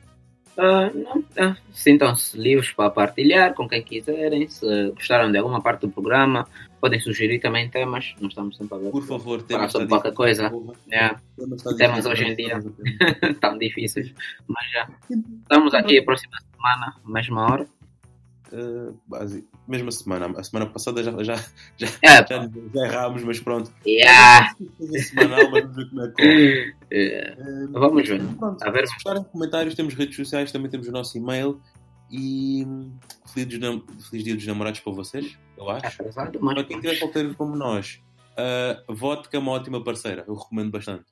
Ah, 0.57 0.91
não, 0.95 1.23
ah, 1.39 1.55
Sintam-se 1.71 2.35
livres 2.39 2.73
para 2.73 2.89
partilhar 2.89 3.53
com 3.53 3.69
quem 3.69 3.83
quiserem. 3.83 4.49
Se 4.49 4.91
gostaram 4.93 5.31
de 5.31 5.37
alguma 5.37 5.61
parte 5.61 5.83
do 5.83 5.91
programa, 5.91 6.49
podem 6.81 6.99
sugerir 6.99 7.41
também 7.41 7.69
temas. 7.69 8.15
Nós 8.19 8.31
estamos 8.31 8.57
sempre 8.57 8.75
a 8.77 8.79
ver. 8.79 8.91
Por 8.91 9.03
favor, 9.03 9.43
temas 9.43 9.73
sobre 9.73 9.87
qualquer 9.87 10.15
coisa. 10.15 10.51
Yeah, 10.91 11.21
Temas 11.37 11.59
está 11.59 11.77
Temas 11.77 12.07
hoje 12.07 12.25
em 12.25 12.37
dia. 12.37 12.59
tão 13.39 13.59
difíceis. 13.59 14.15
Mas 14.49 14.71
já. 14.71 14.89
Estamos 15.43 15.75
aqui 15.75 15.99
a 15.99 16.05
próxima 16.05 16.39
semana, 16.57 16.97
mesma 17.05 17.53
hora. 17.53 17.80
Uh, 18.53 18.99
base- 19.07 19.47
mesma 19.69 19.93
semana, 19.93 20.27
a 20.37 20.43
semana 20.43 20.67
passada 20.71 21.03
já, 21.05 21.13
já, 21.23 21.37
já, 21.77 21.87
É, 22.03 22.27
já, 22.27 22.49
já 22.75 23.09
mas 23.25 23.39
pronto. 23.41 23.73
Yeah. 23.87 24.55
É 24.93 24.99
semanal, 24.99 25.51
mas 25.51 25.63
vamos 25.63 25.77
ver 25.77 25.89
é 26.05 26.11
que. 26.13 26.75
É, 26.91 27.37
Uh, 27.39 27.73
Vamos 27.79 28.09
ver. 28.09 28.21
Pronto, 28.37 28.63
A 28.63 28.71
ver. 28.71 28.87
se 28.89 28.95
gostarem 28.95 29.23
de 29.23 29.29
comentários, 29.29 29.75
temos 29.75 29.95
redes 29.95 30.17
sociais, 30.17 30.51
também 30.51 30.71
temos 30.71 30.89
o 30.89 30.93
nosso 30.93 31.17
e-mail. 31.17 31.61
E 32.11 32.65
hum, 32.67 32.91
feliz, 33.33 33.59
nam- 33.61 33.85
feliz 34.11 34.25
dia 34.25 34.35
dos 34.35 34.45
namorados 34.47 34.81
para 34.81 34.93
vocês, 34.93 35.39
eu 35.57 35.71
acho. 35.71 36.03
mas 36.41 36.55
Para 36.55 36.65
quem 36.65 36.77
estiver 36.79 36.97
solteiro 36.97 37.35
como 37.37 37.55
nós, 37.57 38.03
uh, 38.37 38.93
vodka 38.93 39.37
é 39.37 39.41
uma 39.41 39.53
ótima 39.53 39.83
parceira, 39.85 40.25
eu 40.27 40.35
recomendo 40.35 40.73
bastante. 40.73 41.05